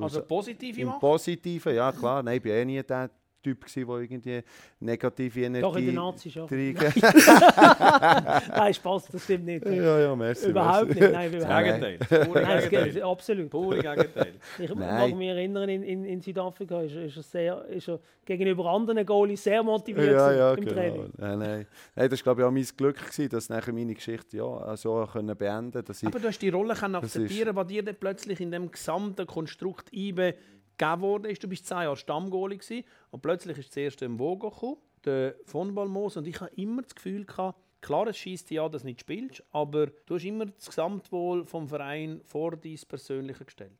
[0.00, 1.00] Also so- positive Im Macht?
[1.00, 2.22] Positiven, ja klar.
[2.22, 3.10] Nein, ich war eh nie der
[3.42, 4.42] Typ, gewesen, der irgendwie
[4.80, 5.62] negative Energie...
[5.62, 6.46] Doch in den Nazis schon.
[6.48, 6.92] treiben-
[8.48, 9.64] Nein, Spaß, das stimmt nicht.
[9.66, 10.48] ja, ja, merci.
[10.50, 11.00] Überhaupt merci.
[11.00, 11.64] nicht, nein, überhaupt.
[11.64, 11.98] Gegenteil.
[12.10, 12.92] Nein, das Gegenteil.
[12.92, 13.50] geht, absolut.
[13.50, 14.32] Pure Gegenteil.
[14.58, 15.18] Ich mag Nein.
[15.18, 19.42] mich erinnern, in, in, in Südafrika ist, ist, er sehr, ist er gegenüber anderen Goalies
[19.42, 20.72] sehr motiviert Ja, ja, im genau.
[20.72, 21.12] Training.
[21.16, 21.66] Nein, nein.
[21.96, 25.06] nein, das war glaube ich auch mein Glück, gewesen, dass nachher meine Geschichte ja, so
[25.12, 28.40] können beenden dass ich Aber du hast die Rolle können akzeptieren, was dir dann plötzlich
[28.40, 30.34] in dem gesamten Konstrukt IBE
[30.78, 31.42] gegeben worden ist.
[31.42, 35.74] Du bist zwei Jahre Stammgoalie gewesen, und plötzlich ist zuerst im Vogo gekommen, der von
[35.74, 39.00] Balmos und ich habe immer das Gefühl gehabt, Klar, es schießt an, dass du nicht
[39.00, 43.72] spielst, aber du hast immer das Gesamtwohl vom Verein vor dein Persönliche gestellt.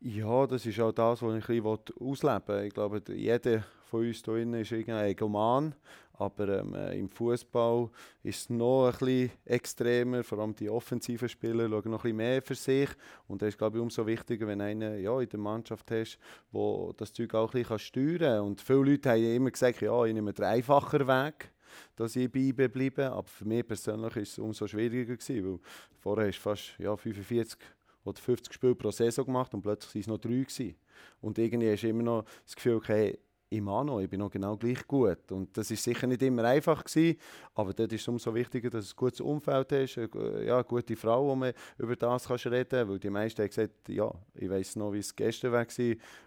[0.00, 2.64] Ja, das ist auch das, was ich ein bisschen ausleben will.
[2.64, 5.74] Ich glaube, jeder von uns hier ist irgendein Egoman.
[6.16, 7.90] Aber ähm, äh, im Fußball
[8.22, 10.22] ist es noch ein bisschen extremer.
[10.22, 12.88] Vor allem die offensiven Spieler schauen noch ein bisschen mehr für sich.
[13.26, 16.18] Und das ist, glaube ich, umso wichtiger, wenn einer ja, in der Mannschaft hast,
[16.52, 18.40] der das Zeug auch ein bisschen steuern kann.
[18.40, 21.50] Und viele Leute haben immer gesagt, ja, ich nehme den einfachen Weg
[21.96, 23.10] dass ich bei IB bleibe.
[23.10, 25.58] Aber für mich persönlich war es umso schwieriger gewesen, weil
[25.98, 27.58] vorher hast du fast ja, 45
[28.04, 30.42] oder 50 Spiele pro Saison gemacht und plötzlich waren es noch drei.
[30.42, 30.76] Gewesen.
[31.20, 33.18] Und irgendwie hast du immer noch das Gefühl, okay,
[33.54, 35.30] ich mache noch, ich bin noch genau gleich gut.
[35.30, 37.18] Und das ist sicher nicht immer einfach gewesen,
[37.54, 40.64] aber dort ist es umso wichtiger, dass es ein gutes Umfeld ist, eine, ja, eine
[40.64, 44.12] gute Frau, wo man über das kannst reden kann, weil die meisten haben gesagt, ja,
[44.34, 45.66] ich weiß noch, wie es gestern war,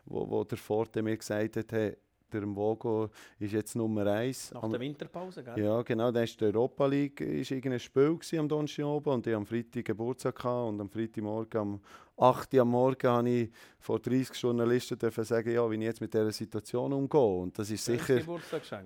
[0.05, 1.97] wo, wo der Forte mir gesagt hat, hey,
[2.31, 3.09] der Mvogo
[3.39, 4.51] ist jetzt Nummer eins.
[4.51, 5.63] Nach der Winterpause, gell?
[5.63, 6.11] Ja, genau.
[6.11, 9.85] Dann war die Europa League ist irgendein Spiel am Donnerstag oben und ich am Freitag
[9.85, 11.81] Geburtstag und am Freitagmorgen am
[12.17, 13.49] 8 Uhr am Morgen habe ich
[13.79, 17.21] vor 30 Journalisten dürfen sagen, ja, wie ich jetzt mit dieser Situation umgehe.
[17.21, 18.19] Und das ist sicher...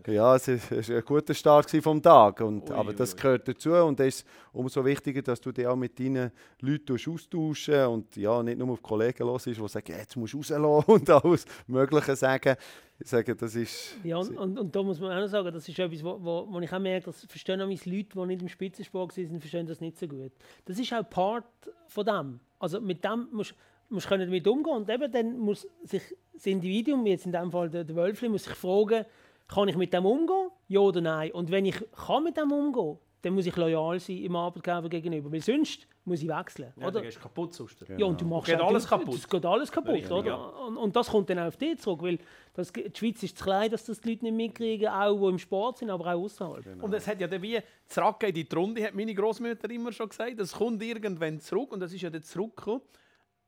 [0.08, 2.42] Ja, es war ein guter Start vom Tag.
[2.42, 3.20] Und, ui, aber das ui.
[3.22, 7.86] gehört dazu und es ist umso wichtiger, dass du dich auch mit deinen Leuten austauschen
[7.86, 11.10] und ja, nicht nur auf Kollegen los ist, die sagen, jetzt musst du rauslassen und
[11.10, 12.56] alles Mögliche sagen.
[13.00, 13.96] Ich sage, das ist...
[14.04, 16.48] Ja, und, und, und, da muss man auch noch sagen, das ist etwas, wo, wo,
[16.52, 19.82] wo ich auch merke, dass verstehen auch Leute, die nicht im Spitzensport sind, verstehen das
[19.82, 20.34] nicht so gut.
[20.66, 21.46] Das ist auch Part
[21.88, 22.40] von dem.
[22.62, 23.56] Also mit dem musst
[23.90, 26.04] du damit umgehen und eben dann muss sich
[26.34, 29.04] das Individuum, jetzt in dem Fall der, der Wölfli, muss sich fragen,
[29.48, 30.50] kann ich mit dem umgehen?
[30.68, 31.32] Ja oder nein?
[31.32, 35.32] Und wenn ich kann mit dem umgehen dann muss ich loyal sein im Arbeitgeber gegenüber,
[35.32, 36.74] weil sonst muss ich wechseln.
[36.76, 36.94] Ja, oder?
[36.94, 37.86] dann gehst kaputt sonst.
[37.86, 38.00] Genau.
[38.00, 39.16] Ja, und du machst geht alles kaputt.
[39.16, 40.28] Es geht alles kaputt, oder?
[40.28, 40.36] Ja.
[40.36, 42.18] Und, und, das kommt dann auch auf dich zurück, weil
[42.54, 45.38] das, die Schweiz ist zu klein, dass das die Leute nicht mitkriegen, auch die im
[45.38, 46.64] Sport sind, aber auch außerhalb.
[46.64, 46.86] Genau.
[46.86, 50.10] Und es hat ja dann wie zurück in die Runde, hat meine Großmutter immer schon
[50.10, 52.82] gesagt, es kommt irgendwann zurück und das ist ja dann zurückgekommen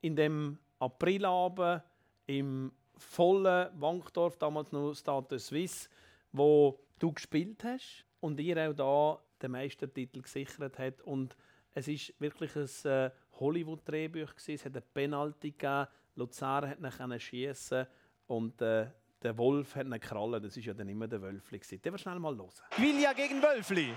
[0.02, 1.82] in dem Aprilabend
[2.28, 5.90] im vollen Wankdorf, damals noch Stade Suisse,
[6.32, 11.02] wo du gespielt hast und ihr auch da den Meistertitel gesichert hat.
[11.02, 11.36] Und
[11.74, 14.34] es ist wirklich ein äh, Hollywood-Drehbuch.
[14.48, 17.88] Es hat eine Penalty gegeben, Luzern hat ihn schießen
[18.28, 18.88] und äh,
[19.24, 20.40] der Wolf hat eine Kralle.
[20.40, 21.60] Das ist ja dann immer der Wölfli.
[21.60, 22.50] Den wir schnell mal hören.
[22.72, 23.94] Quilja gegen Wölfli.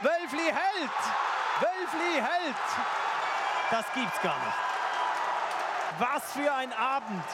[0.00, 1.00] Wölfli hält!
[1.60, 2.56] Wölfli hält!
[3.70, 4.56] Das gibt's gar nicht.
[5.98, 7.24] Was für ein Abend!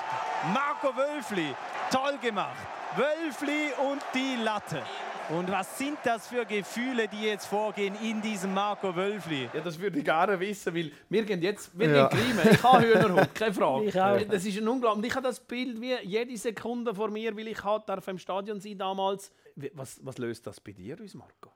[0.55, 1.55] Marco Wölfli,
[1.91, 2.57] toll gemacht.
[2.97, 4.83] Wölfli und die Latte.
[5.31, 9.49] Und was sind das für Gefühle, die jetzt vorgehen in diesem Marco Wölfli?
[9.55, 12.09] Ja, das würde ich gerne wissen, weil wir gehen jetzt, wir ja.
[12.09, 12.51] gehen Grimme.
[12.51, 13.85] Ich habe Hühnerhut, keine Frage.
[13.87, 14.21] Ich auch.
[14.29, 15.11] Das ist ein unglaublich.
[15.11, 18.61] Ich habe das Bild wie jede Sekunde vor mir, weil ich halt darf im Stadion
[18.61, 19.33] sein damals.
[19.73, 21.51] Was, was löst das bei dir aus, Marco?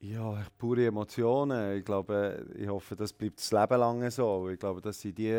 [0.00, 1.76] Ja, pure Emotionen.
[1.76, 4.48] Ich glaube, ich hoffe, das bleibt das Leben lang so.
[4.48, 5.32] Ich glaube, das sind die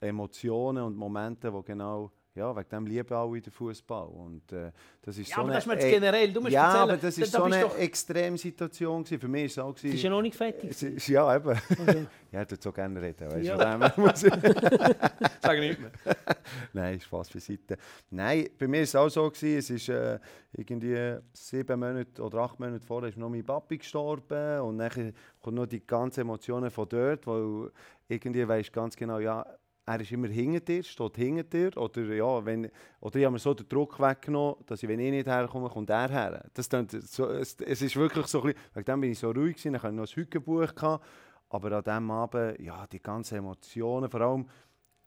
[0.00, 4.08] Emotionen und Momente, die genau ja, wegen dem lieben alle den Fußball.
[4.08, 4.72] Und äh,
[5.02, 6.32] das ist ja, so aber eine, das ist jetzt generell.
[6.32, 7.78] Du musst ja, erzählen, aber das ist da, so da eine doch...
[7.78, 9.20] Extremsituation gewesen.
[9.20, 10.70] Für mich ist es auch gewesen, ist ja noch nicht fertig.
[10.70, 11.60] Es, ja, eben.
[11.78, 12.06] Okay.
[12.32, 13.56] ja, du so gerne reden, weißt ja.
[15.42, 15.90] Sag nicht mehr.
[16.72, 17.76] Nein, Spaß beiseite.
[18.10, 20.18] Nein, bei mir ist es auch so gewesen, es ist äh,
[20.52, 25.56] irgendwie sieben Monate oder acht Monate vorher ist noch mein Papi gestorben und dann kommen
[25.56, 27.70] noch die ganzen Emotionen von dort, weil
[28.08, 29.44] irgendwie weißt ganz genau, ja
[29.84, 31.76] er ist immer hinter dir, steht hinter dir.
[31.76, 32.70] Oder, ja, wenn,
[33.00, 35.90] oder ich habe mir so den Druck weggenommen, dass ich, wenn ich nicht herkomme, kommt
[35.90, 36.44] er her.
[36.54, 39.56] Das so, es, es ist wirklich so ein bisschen, wegen dem bin ich so ruhig
[39.56, 41.00] gewesen, ich hatte noch ein Hückenbuch.
[41.48, 44.46] Aber an diesem Abend, ja, die ganzen Emotionen, vor allem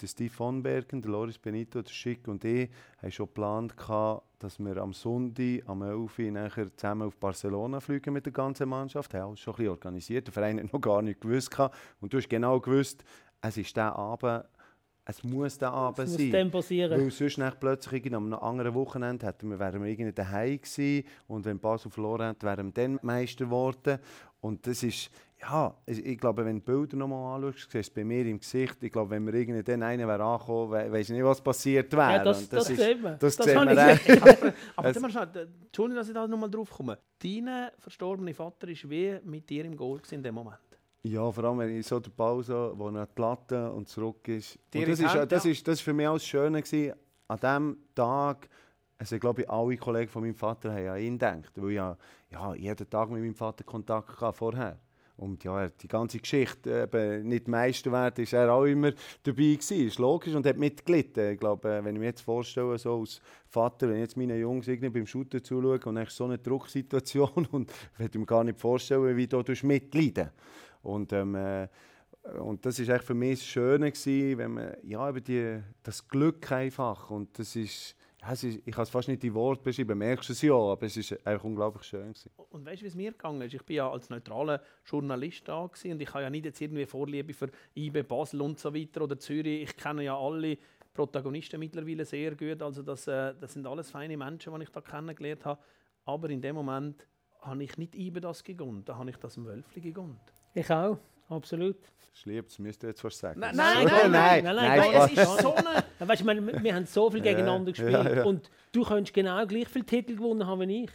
[0.01, 2.69] der Steve von Bergen, der Loris Benito, der Schick und ich,
[3.01, 3.73] haben schon geplant,
[4.39, 8.67] dass wir am Sonntag, am 11 Uhr, nachher zusammen auf Barcelona fliegen mit der ganzen
[8.67, 9.13] Mannschaft.
[9.13, 10.27] Wir haben alles schon ein bisschen organisiert.
[10.27, 11.57] Der Verein hat noch gar nicht gewusst.
[12.01, 13.05] Und du hast genau gewusst,
[13.41, 14.45] es ist der Abend,
[15.07, 16.25] es muss der Abend es sein.
[16.25, 16.99] Muss dann passieren.
[16.99, 21.05] Weil sonst nach plötzlich an einem anderen Wochenende hätten wir, wären wir irgendwie daheim gewesen
[21.27, 23.99] und wenn Basel verloren hätte, wären wir dann Meister geworden.
[24.41, 25.09] Und das ist,
[25.41, 28.77] ja, ich glaube, wenn du die Bilder nochmal anschaust, siehst du bei mir im Gesicht,
[28.81, 31.91] ich glaube, wenn wir irgendwie dann einen wäre angekommen, we weiß ich nicht, was passiert
[31.93, 32.11] wäre.
[32.13, 33.19] Ja, das, das, das sieht man.
[33.19, 36.97] Das, das sieht man aber, aber es, schnell, Entschuldigung, dass ich da nochmal drauf komme.
[37.21, 40.57] Dein verstorbene Vater war wie mit dir im Goal in dem Moment.
[41.05, 44.57] Ja, vor allem wenn ich so der Pause, wo er die Platte und zurück ist.
[44.73, 45.51] Und das, ist Hand, das, ja.
[45.51, 46.95] ist, das ist für mich auch das Schöne gewesen.
[47.27, 48.49] An diesem Tag,
[48.97, 51.51] also ich glaube, alle Kollegen von meinem Vater haben an ihn gedacht.
[51.57, 51.95] Weil ich ja,
[52.31, 54.79] ja jeden Tag mit meinem Vater Kontakt hatte vorher.
[55.17, 58.91] Und ja, die ganze Geschichte, eben nicht Meister werden, ist er auch immer
[59.21, 61.33] dabei gewesen, ist logisch und hat mitgelitten.
[61.33, 64.39] Ich glaube, äh, wenn ich mir jetzt vorstelle, so als Vater, wenn ich jetzt meinen
[64.39, 68.43] Jungs irgendwie beim Shooter zuschaue und dann so eine Drucksituation und ich will mir gar
[68.43, 70.31] nicht vorstellen, wie du mitleiden
[70.85, 71.67] Und ähm, äh,
[72.39, 76.51] und das echt für mich das Schöne gewesen, wenn man ja über die, das Glück
[76.51, 80.29] einfach und das ist ja, ist, ich kann es fast nicht in Worte beschreiben, merkst
[80.29, 82.13] du es ja, aber es ist einfach unglaublich schön.
[82.13, 82.31] Gewesen.
[82.49, 83.53] Und weißt du, wie es mir gegangen ist?
[83.53, 86.85] Ich bin ja als neutraler Journalist da gewesen, und ich habe ja nicht jetzt irgendwie
[86.85, 89.63] Vorliebe für IB Basel und so weiter oder Zürich.
[89.63, 90.57] Ich kenne ja alle
[90.93, 94.81] Protagonisten mittlerweile sehr gut, also das, äh, das sind alles feine Menschen, die ich da
[94.81, 95.61] kennengelernt habe.
[96.05, 97.07] Aber in dem Moment
[97.41, 100.34] habe ich nicht IB das gegönnt, da habe ich das im Wölfli gegönnt.
[100.55, 100.97] Ich auch.
[101.29, 101.75] Absolut.
[102.13, 103.41] Das liebt es, müsst ihr jetzt was sagen.
[103.41, 105.83] Nein, nein, nein, nein, nein, nein, nein, es ist so eine...
[105.99, 108.23] Weißt, ich meine, wir haben so viel gegeneinander gespielt ja, ja.
[108.23, 110.91] und du könntest genau gleich viele Titel gewonnen haben wie ich.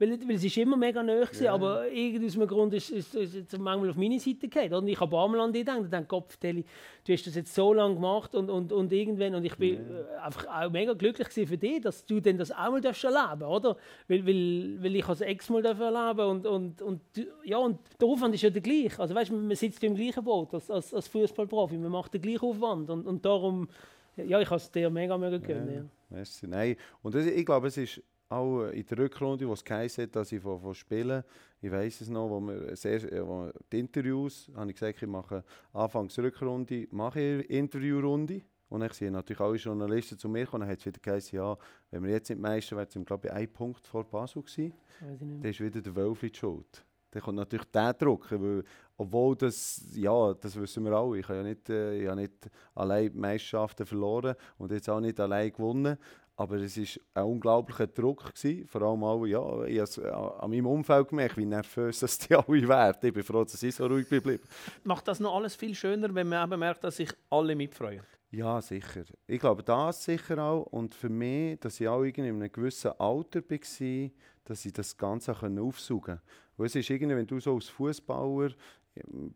[0.00, 1.54] Weil, weil es ist immer mega gewesen, yeah.
[1.54, 4.74] aber irgendwie aus einem Grund ist es manchmal auf meine Seite gegangen.
[4.74, 6.62] Und ich habe ein paar Mal an dich gedacht und dann Kopf, du
[7.08, 10.24] hast das jetzt so lange gemacht und, und, und irgendwann, und ich bin yeah.
[10.24, 13.76] einfach auch mega glücklich für dich, dass du denn das auch mal darfst erleben oder?
[14.06, 17.00] Weil, weil, weil ich als Ex mal erleben und, und, und,
[17.44, 19.00] ja, und der Aufwand ist ja der gleiche.
[19.00, 22.44] Also weißt, man sitzt im gleichen Boot als, als, als Fußballprofi, man macht den gleichen
[22.44, 23.68] Aufwand und, und darum,
[24.16, 25.90] ja, ich habe es dir mega, mega gönnen.
[26.10, 26.18] Ja.
[26.18, 26.24] Ja.
[26.42, 30.16] Nein, und das, ich glaube, es ist auch in der Rückrunde, wo es geheißen hat,
[30.16, 31.22] dass ich von, von Spielen,
[31.60, 35.44] ich weiß es noch, wo wir, sehr, wo die Interviews, habe ich gesagt, ich mache
[35.72, 38.42] anfangs Rückrunde, mache ich Interviewrunde.
[38.68, 41.56] Und dann sind natürlich alle Journalisten zu mir gekommen, dann hat es wieder geheißen, ja,
[41.90, 44.74] wenn wir jetzt nicht Meister werden, sind wir glaube ich ein Punkt vor Basel gewesen.
[45.00, 46.84] Dann ist wieder der Wölfli schuld.
[47.10, 48.62] Dann kommt natürlich der Druck, weil,
[48.98, 52.50] obwohl das, ja, das wissen wir alle, ich habe ja nicht, äh, ich habe nicht
[52.74, 55.96] allein Meisterschaften verloren und jetzt auch nicht allein gewonnen,
[56.38, 58.32] aber es war ein unglaublicher Druck.
[58.32, 58.66] Gewesen.
[58.68, 62.34] Vor allem auch, ja, ich habe es an meinem Umfeld gemerkt, wie nervös dass die
[62.34, 62.98] alle werden.
[63.02, 64.44] Ich bin froh, dass ich so ruhig geblieben
[64.84, 68.02] Macht das noch alles viel schöner, wenn man eben merkt, dass sich alle mitfreuen?
[68.30, 69.02] Ja, sicher.
[69.26, 70.62] Ich glaube, das sicher auch.
[70.66, 74.10] Und für mich, dass ich auch irgendwie in einem gewissen Alter war,
[74.44, 76.22] dass ich das Ganze aufsaugen konnte.
[76.56, 78.50] Weil es ist irgendwie, wenn du so als Fußballer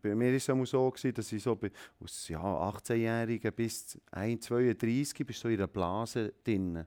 [0.01, 4.45] bei mir war es so, gewesen, dass ich so bei, aus ja, 18-Jährigen bis 1,
[4.45, 6.85] 32 bist so in einer Blase drin.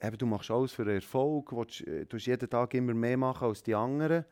[0.00, 3.48] Eben, du machst alles für Erfolg, willst, äh, du musst jeden Tag immer mehr machen
[3.48, 4.24] als die anderen.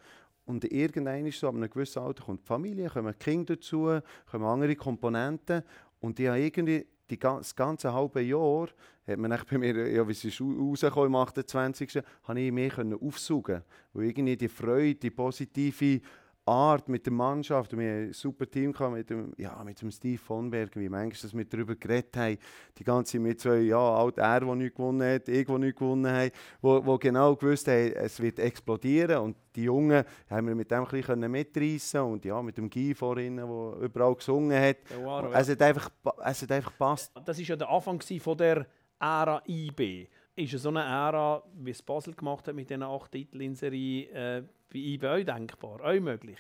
[0.44, 3.98] Und irgendwann ist so, ab einem gewissen Alter kommt die Familie, kommen die Kinder dazu,
[4.30, 5.62] kommen andere Komponenten.
[5.98, 8.68] Und ich habe irgendwie die, das ganze halbe Jahr,
[9.06, 12.02] hat man bei mir, ja, wie es ist am 28.
[12.24, 13.62] habe ich mehr aufsaugen
[13.92, 16.00] Weil irgendwie die Freude, die positive
[16.46, 17.76] Art mit der Mannschaft.
[17.76, 21.20] Wir hatten ein super Team mit dem, ja, mit dem Steve von Bergen, wie manchmal
[21.20, 22.38] dass wir darüber geredet haben.
[22.78, 26.12] Die ganze mit zwei, ja, alt er, der nicht gewonnen hat, ich, der nicht gewonnen
[26.12, 29.18] hat, wo, wo genau gewusst haben, es wird explodieren.
[29.18, 32.94] Und die Jungen haben wir mit dem ein bisschen mitreißen und ja, mit dem Guy
[32.94, 33.46] vorhin, der
[33.80, 34.76] überall gesungen hat.
[35.02, 35.90] Wow, es, hat einfach,
[36.24, 37.12] es hat einfach gepasst.
[37.24, 38.66] Das war ja der Anfang von der
[39.00, 40.08] Ära IB.
[40.36, 43.54] Ist es so eine Ära, wie es Basel gemacht hat mit diesen acht Titeln in
[43.54, 44.42] Serie, äh,
[44.76, 46.38] bei IB auch denkbar, auch möglich?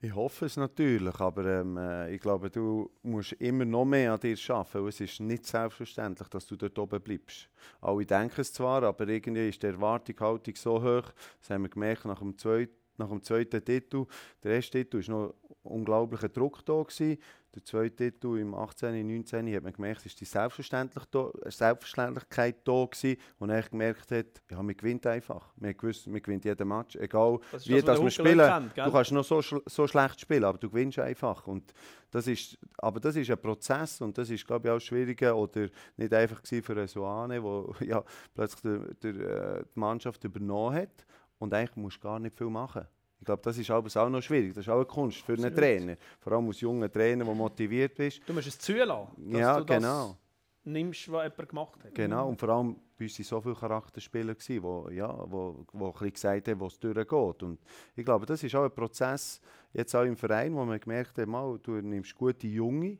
[0.00, 4.20] Ich hoffe es natürlich, aber ähm, äh, ich glaube, du musst immer noch mehr an
[4.20, 4.86] dir arbeiten.
[4.86, 7.48] Es ist nicht selbstverständlich, dass du dort oben bleibst.
[7.80, 11.12] Alle denken es zwar, aber irgendwie ist die Erwartungshaltung so hoch.
[11.40, 14.06] Das haben wir gemerkt nach dem zweiten, nach dem zweiten Titel.
[14.42, 16.82] Der erste Titel war noch unglaublicher Druck da.
[16.82, 17.18] Gewesen
[17.54, 19.06] der zweite Titel im 18.
[19.06, 19.54] 19.
[19.54, 24.76] hat man gemerkt, war die Selbstverständlichkeit, Selbstverständlichkeit da gewesen, und er gemerkt hat, ja, man
[24.76, 25.52] gewinnt einfach.
[25.56, 28.46] Man gewusst, man gewinnt jeden Match, egal das wie das, wir spielen.
[28.46, 31.46] Kennt, du kannst noch so, so schlecht spielen, aber du gewinnst einfach.
[31.46, 31.72] Und
[32.10, 35.68] das ist, aber das ist ein Prozess und das ist, glaube ich, auch schwieriger oder
[35.96, 41.06] nicht einfach für eine Soane, wo ja, plötzlich der, der, äh, die Mannschaft übernommen hat
[41.38, 42.86] und eigentlich musst du gar nicht viel machen.
[43.20, 44.54] Ich glaube, das ist auch noch schwierig.
[44.54, 45.96] Das ist auch eine Kunst für einen Trainer.
[46.20, 48.20] Vor allem als junger Trainer, der motiviert bist.
[48.26, 50.16] Du musst es zulassen, dass ja, du genau.
[50.64, 51.94] nimmst, was jemand gemacht hat.
[51.94, 55.92] Genau, und vor allem bei uns waren so viele Charakterspieler, die wo, ja, wo, wo
[55.92, 57.42] gesagt haben, wo es durchgeht.
[57.42, 57.58] Und
[57.96, 59.40] ich glaube, das ist auch ein Prozess,
[59.72, 62.98] jetzt auch im Verein, wo man gemerkt hat, mal, du nimmst gute Junge,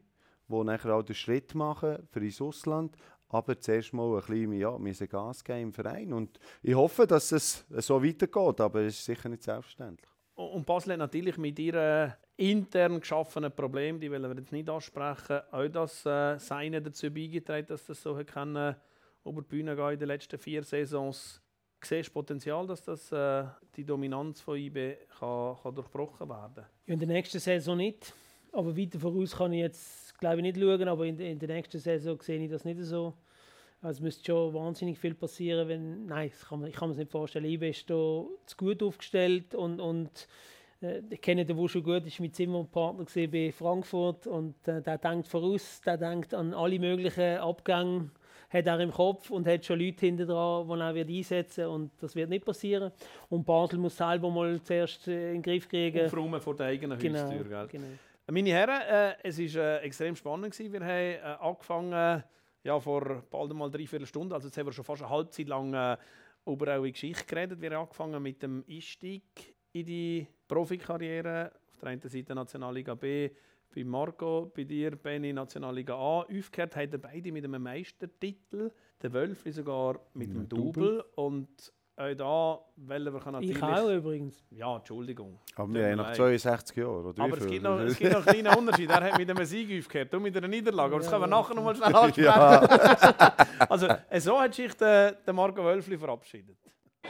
[0.48, 2.96] die nachher auch den Schritt machen für ins Ausland,
[3.28, 6.12] aber zuerst mal ein bisschen ja, müssen Gas geben im Verein.
[6.12, 10.10] Und ich hoffe, dass es so weitergeht, aber es ist sicher nicht selbstverständlich.
[10.34, 15.40] Und Basel hat natürlich mit ihren intern geschaffenen Problemen, die wollen wir jetzt nicht ansprechen,
[15.50, 18.76] auch das äh, Seine dazu beigetragen, dass das so können,
[19.24, 21.42] über die Bühne gehen in den letzten vier Saisons.
[21.82, 23.44] Siehst du Potenzial, dass das, äh,
[23.76, 28.12] die Dominanz von IB kann, kann durchbrochen werden ja, In der nächsten Saison nicht.
[28.52, 31.78] Aber weiter voraus kann ich jetzt glaube ich, nicht schauen, aber in, in der nächsten
[31.78, 33.14] Saison sehe ich das nicht so.
[33.80, 36.06] Also es müsste schon wahnsinnig viel passieren, wenn.
[36.06, 37.44] Nein, kann man, ich kann mir das nicht vorstellen.
[37.44, 40.26] IB ist da zu gut aufgestellt und, und
[40.82, 44.98] äh, ich kenne den, schon gut ist, mit Zimmerpartner gesehen bei Frankfurt und äh, der
[44.98, 48.10] denkt voraus, der denkt an alle möglichen Abgänge,
[48.50, 51.90] hat er im Kopf und hat schon Leute hinter dran, die er wird einsetzen und
[52.00, 52.90] das wird nicht passieren.
[53.28, 56.06] Und Basel muss selber mal zuerst äh, in den Griff kriegen.
[56.06, 57.44] Aufräumen vor der eigenen Genau, Haustür.
[57.44, 57.68] Gell?
[57.70, 57.86] genau.
[58.30, 60.52] Meine Herren, äh, es war äh, extrem spannend.
[60.52, 60.72] Gewesen.
[60.72, 62.22] Wir haben äh, angefangen
[62.62, 65.72] ja, vor bald mal dreiviertel Stunden, also jetzt haben wir schon fast eine Halbzeit lang
[65.72, 65.96] äh,
[66.44, 67.60] über eure Geschichte geredet.
[67.60, 71.52] Wir haben angefangen mit dem Einstieg in die Profikarriere.
[71.70, 73.30] Auf der einen Seite Nationalliga B,
[73.74, 76.22] bei Marco, bei dir, Benny, Nationalliga A.
[76.22, 81.04] Aufgehört haben ihr beide mit einem Meistertitel, der Wölfli sogar mit einem Double.
[81.14, 83.56] Und auch da wollen wir natürlich...
[83.56, 84.44] Ich auch übrigens.
[84.50, 85.38] Ja, Entschuldigung.
[85.56, 86.16] Aber wir haben nach leid.
[86.16, 87.22] 62 Jahren, oder?
[87.22, 88.90] Aber es gibt, noch, es gibt noch einen kleinen Unterschied.
[88.90, 90.94] Er hat mit einem Sieg aufgehört, du mit einer Niederlage.
[90.94, 92.24] Aber das können wir nachher noch mal schnell ansprechen.
[92.24, 92.60] Ja.
[93.68, 96.56] also, äh, so hat sich der, der Marco Wölfli verabschiedet.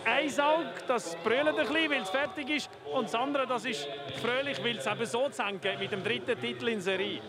[0.04, 2.70] Ein Auge, das brüllt ein bisschen, weil es fertig ist.
[2.94, 3.86] Und das andere, das ist
[4.22, 7.20] fröhlich, weil es eben so zusammengeht mit dem dritten Titel in Serie.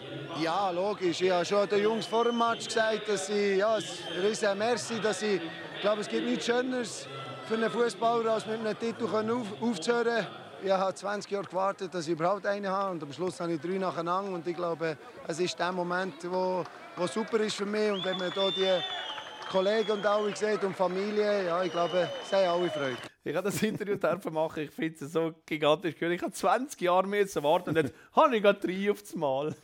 [0.41, 1.22] Ja, logisch.
[1.22, 3.84] Ich habe schon den Jungs vor dem Match gesagt, dass ich, ja, ein
[4.22, 5.41] riesen Merci, dass ich,
[5.76, 7.07] ich glaube, es gibt nichts Schöneres
[7.50, 10.28] für einen Fußballer, als mit einem Titel auf, aufzuhören.
[10.64, 13.60] Ich habe 20 Jahre gewartet, dass ich überhaupt einen habe und am Schluss habe ich
[13.60, 14.95] drei nacheinander und ich glaube,
[15.28, 16.64] es ist der Moment, wo,
[16.95, 20.76] wo super ist für mich und wenn man hier die Kollegen und alle sieht und
[20.76, 22.97] Familie, ja, ich glaube, sie haben alle Freude.
[23.24, 24.64] Ich habe das Interview dürfen machen.
[24.64, 25.95] Ich finde es so gigantisch.
[26.00, 29.16] Ich habe 20 Jahre mehr zu warten und jetzt habe ich gerade drei auf das
[29.16, 29.56] Mal.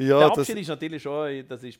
[0.00, 1.78] Ja, der das- Abschied ist natürlich schon, das ist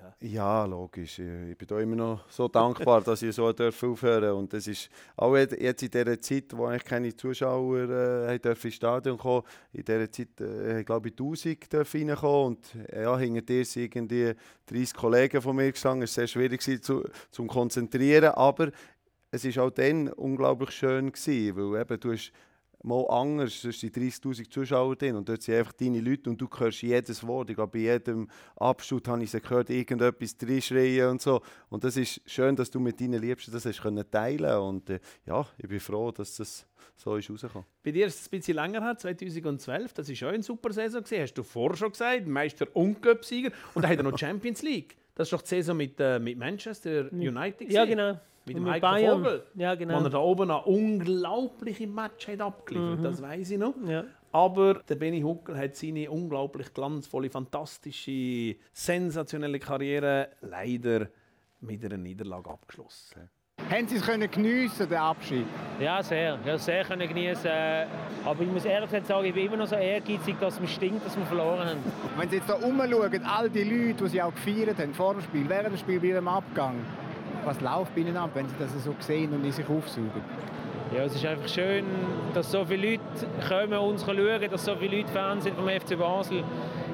[0.00, 0.26] hä?
[0.26, 1.18] Ja, logisch.
[1.18, 3.46] Ich bin da immer noch so dankbar, dass ich so
[3.82, 7.88] aufhören Und das ist auch jetzt in dieser Zeit, wo eigentlich keine Zuschauer
[8.28, 12.76] äh, dürfen ins Stadion kommen, in dieser Zeit, äh, glaube ich, 1000 dürfen reinkommen und
[12.92, 14.32] ja, hinter dir sind irgendwie
[14.66, 16.02] 30 Kollegen von mir gestanden.
[16.04, 18.70] Es war sehr schwierig gewesen, zu, zum konzentrieren, aber
[19.30, 22.32] es ist auch dann unglaublich schön gewesen, weil eben du hast
[22.84, 26.48] mal anders, es sind 30'000 Zuschauer drin und dort sind einfach deine Leute und du
[26.56, 27.50] hörst jedes Wort.
[27.50, 31.40] Ich glaube, bei jedem Abschnitt habe ich sie gehört, irgendetwas reinschreien und so.
[31.70, 35.00] Und das ist schön, dass du mit deinen Liebsten das hast können teilen und äh,
[35.26, 36.66] ja, ich bin froh, dass das
[36.96, 37.66] so ist rausgekommen.
[37.82, 39.92] Bei dir ist es ein bisschen länger her, 2012.
[39.94, 41.02] Das war schon eine super Saison.
[41.02, 41.22] Gewesen.
[41.22, 43.50] Hast du vorher schon gesagt, Meister und Cup-Sieger.
[43.74, 44.96] Und dann hat er noch Champions League.
[45.14, 47.70] Das war doch die Saison mit, äh, mit Manchester United.
[47.70, 47.98] Ja, gewesen.
[47.98, 48.20] genau.
[48.46, 49.22] Mit Und dem mit Bayern.
[49.22, 49.42] Vogel.
[49.54, 50.00] Ja, genau.
[50.00, 53.02] Wo er da oben ein unglaubliche Match hat abgeliefert Mhm.
[53.02, 53.74] Das weiß ich noch.
[53.86, 54.04] Ja.
[54.32, 61.08] Aber der Benny Huckel hat seine unglaublich glanzvolle, fantastische, sensationelle Karriere leider
[61.60, 63.30] mit einer Niederlage abgeschlossen.
[63.70, 65.46] Haben Sie es können geniessen, den Abschied?
[65.80, 66.38] Ja, sehr.
[66.44, 67.46] Ja, sehr können genießen.
[67.46, 67.86] Äh,
[68.24, 70.66] Aber ich muss ehrlich gesagt sagen, ich bin immer noch so ehrgeizig, dass es mir
[70.66, 71.78] stinkt, dass wir verloren haben.
[72.18, 75.22] Wenn Sie jetzt hier rumschauen, all die Leute, die Sie auch gefeiert haben, vor dem
[75.22, 76.74] Spiel, während dem Spiel, bei dem Abgang,
[77.44, 80.22] was läuft bei Ihnen ab, wenn Sie das so sehen und in sich aufsaugen?
[80.94, 81.84] Ja, es ist einfach schön,
[82.34, 83.02] dass so viele Leute
[83.48, 86.44] kommen, uns schauen, dass so viele Leute Fans sind vom FC Basel.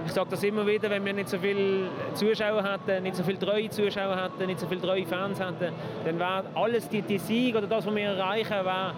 [0.07, 3.39] Ich sage das immer wieder, wenn wir nicht so viele Zuschauer hätten, nicht so viele
[3.39, 5.75] treue Zuschauer hätten, nicht so viele treue Fans hätten,
[6.05, 8.95] dann wäre alles die, die Sieg oder das, was wir erreichen, wäre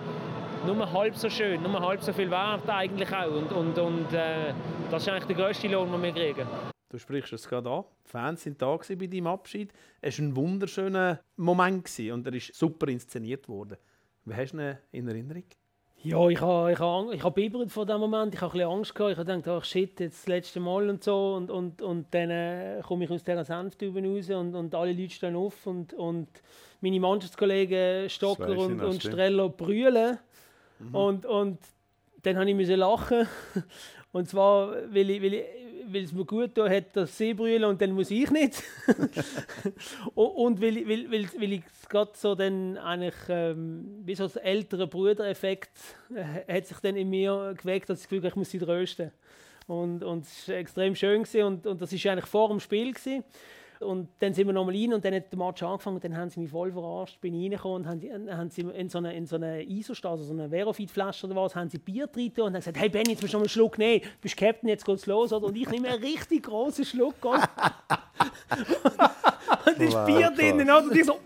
[0.67, 3.27] nur halb so schön, nur halb so viel wert eigentlich auch.
[3.27, 4.53] Und, und, und äh,
[4.91, 6.47] das ist eigentlich der grösste Lohn, den wir kriegen.
[6.93, 7.85] Du sprichst es gerade an.
[8.05, 9.73] Die Fans sind da bei deinem Abschied.
[10.03, 13.79] Es war ein wunderschöner Moment und er ist super inszeniert worden.
[14.27, 15.45] Wie hast du ihn in Erinnerung?
[16.03, 18.35] Ja, ich habe ich ha, ich ha bibbert vor dem Moment.
[18.35, 19.13] Ich habe ein bisschen Angst gehabt.
[19.13, 21.35] Ich habe gedacht, ach shit, jetzt das letzte Mal und so.
[21.35, 25.15] Und, und, und dann äh, komme ich aus dieser Senftube raus und, und alle Leute
[25.15, 25.67] stehen auf.
[25.67, 26.29] Und, und
[26.83, 29.03] meine Mannschaftskollegen Stocker und, und.
[29.03, 30.19] Streller brüllen.
[30.93, 31.59] Und, und
[32.23, 33.27] dann habe ich müssen lachen.
[34.13, 35.45] Und zwar, weil, ich, weil, ich,
[35.91, 38.63] weil es mir gut getan hat, dass sie brüllen und dann muss ich nicht.
[40.15, 44.25] und weil, ich- weil, weil, weil ich es gerade so dann eigentlich, ähm, wie so
[44.25, 45.71] als älterer Brudereffekt,
[46.15, 48.59] äh, hat sich dann in mir geweckt, dass ich das Gefühl habe, ich muss sie
[48.59, 49.13] trösten.
[49.67, 52.93] Und, und es war extrem schön gewesen, und, und das war eigentlich vor dem Spiel.
[52.93, 53.25] Gewesen.
[53.83, 56.31] Und dann sind wir nochmal rein und dann hat der Match angefangen und dann haben
[56.31, 57.21] sie mich voll verarscht.
[57.21, 60.11] Bin ich reingekommen und haben, dann haben sie in so eine, in so eine ISO-Stas,
[60.21, 63.11] also so eine Verofit-Flasche oder was, haben sie Bier drin und haben gesagt, hey Benny,
[63.11, 64.03] jetzt musst du noch einen Schluck nehmen.
[64.03, 65.33] Du bist Captain, jetzt geht's los.
[65.33, 65.47] Oder?
[65.47, 67.15] Und ich nehme einen richtig großen Schluck.
[67.25, 67.41] Und
[69.79, 70.35] da ist Wow, Bier krass.
[70.37, 70.61] drin.
[70.63, 70.83] Oder?
[70.83, 71.19] Und ich so...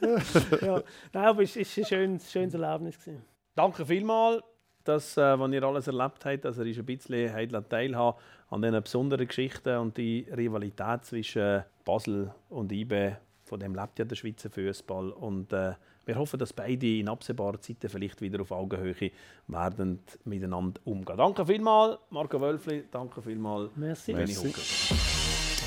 [0.66, 2.98] ja, nein, aber es war ein schönes, schönes Erlebnis.
[2.98, 3.22] Gewesen.
[3.54, 4.42] Danke vielmals,
[4.88, 8.18] dass äh, was ihr alles erlebt habt, dass ihr uns ein bisschen habt teilhaben
[8.50, 13.18] an diesen besonderen Geschichten und die Rivalität zwischen Basel und IBE.
[13.44, 15.10] Von dem lebt ja der Schweizer Fußball.
[15.10, 15.72] Und äh,
[16.06, 19.10] wir hoffen, dass beide in absehbarer Zeit vielleicht wieder auf Augenhöhe
[19.46, 21.16] werden miteinander umgehen.
[21.16, 22.84] Danke vielmals, Marco Wölfli.
[22.90, 24.14] Danke vielmals, Merci.
[24.14, 24.54] Merci.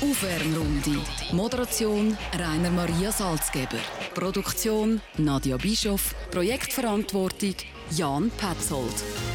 [0.02, 1.00] Aufwärmrunde.
[1.32, 3.78] Moderation Rainer Maria Salzgeber.
[4.14, 6.12] Produktion Nadia Bischoff.
[6.32, 7.54] Projektverantwortung
[7.94, 9.31] Jan Petzold.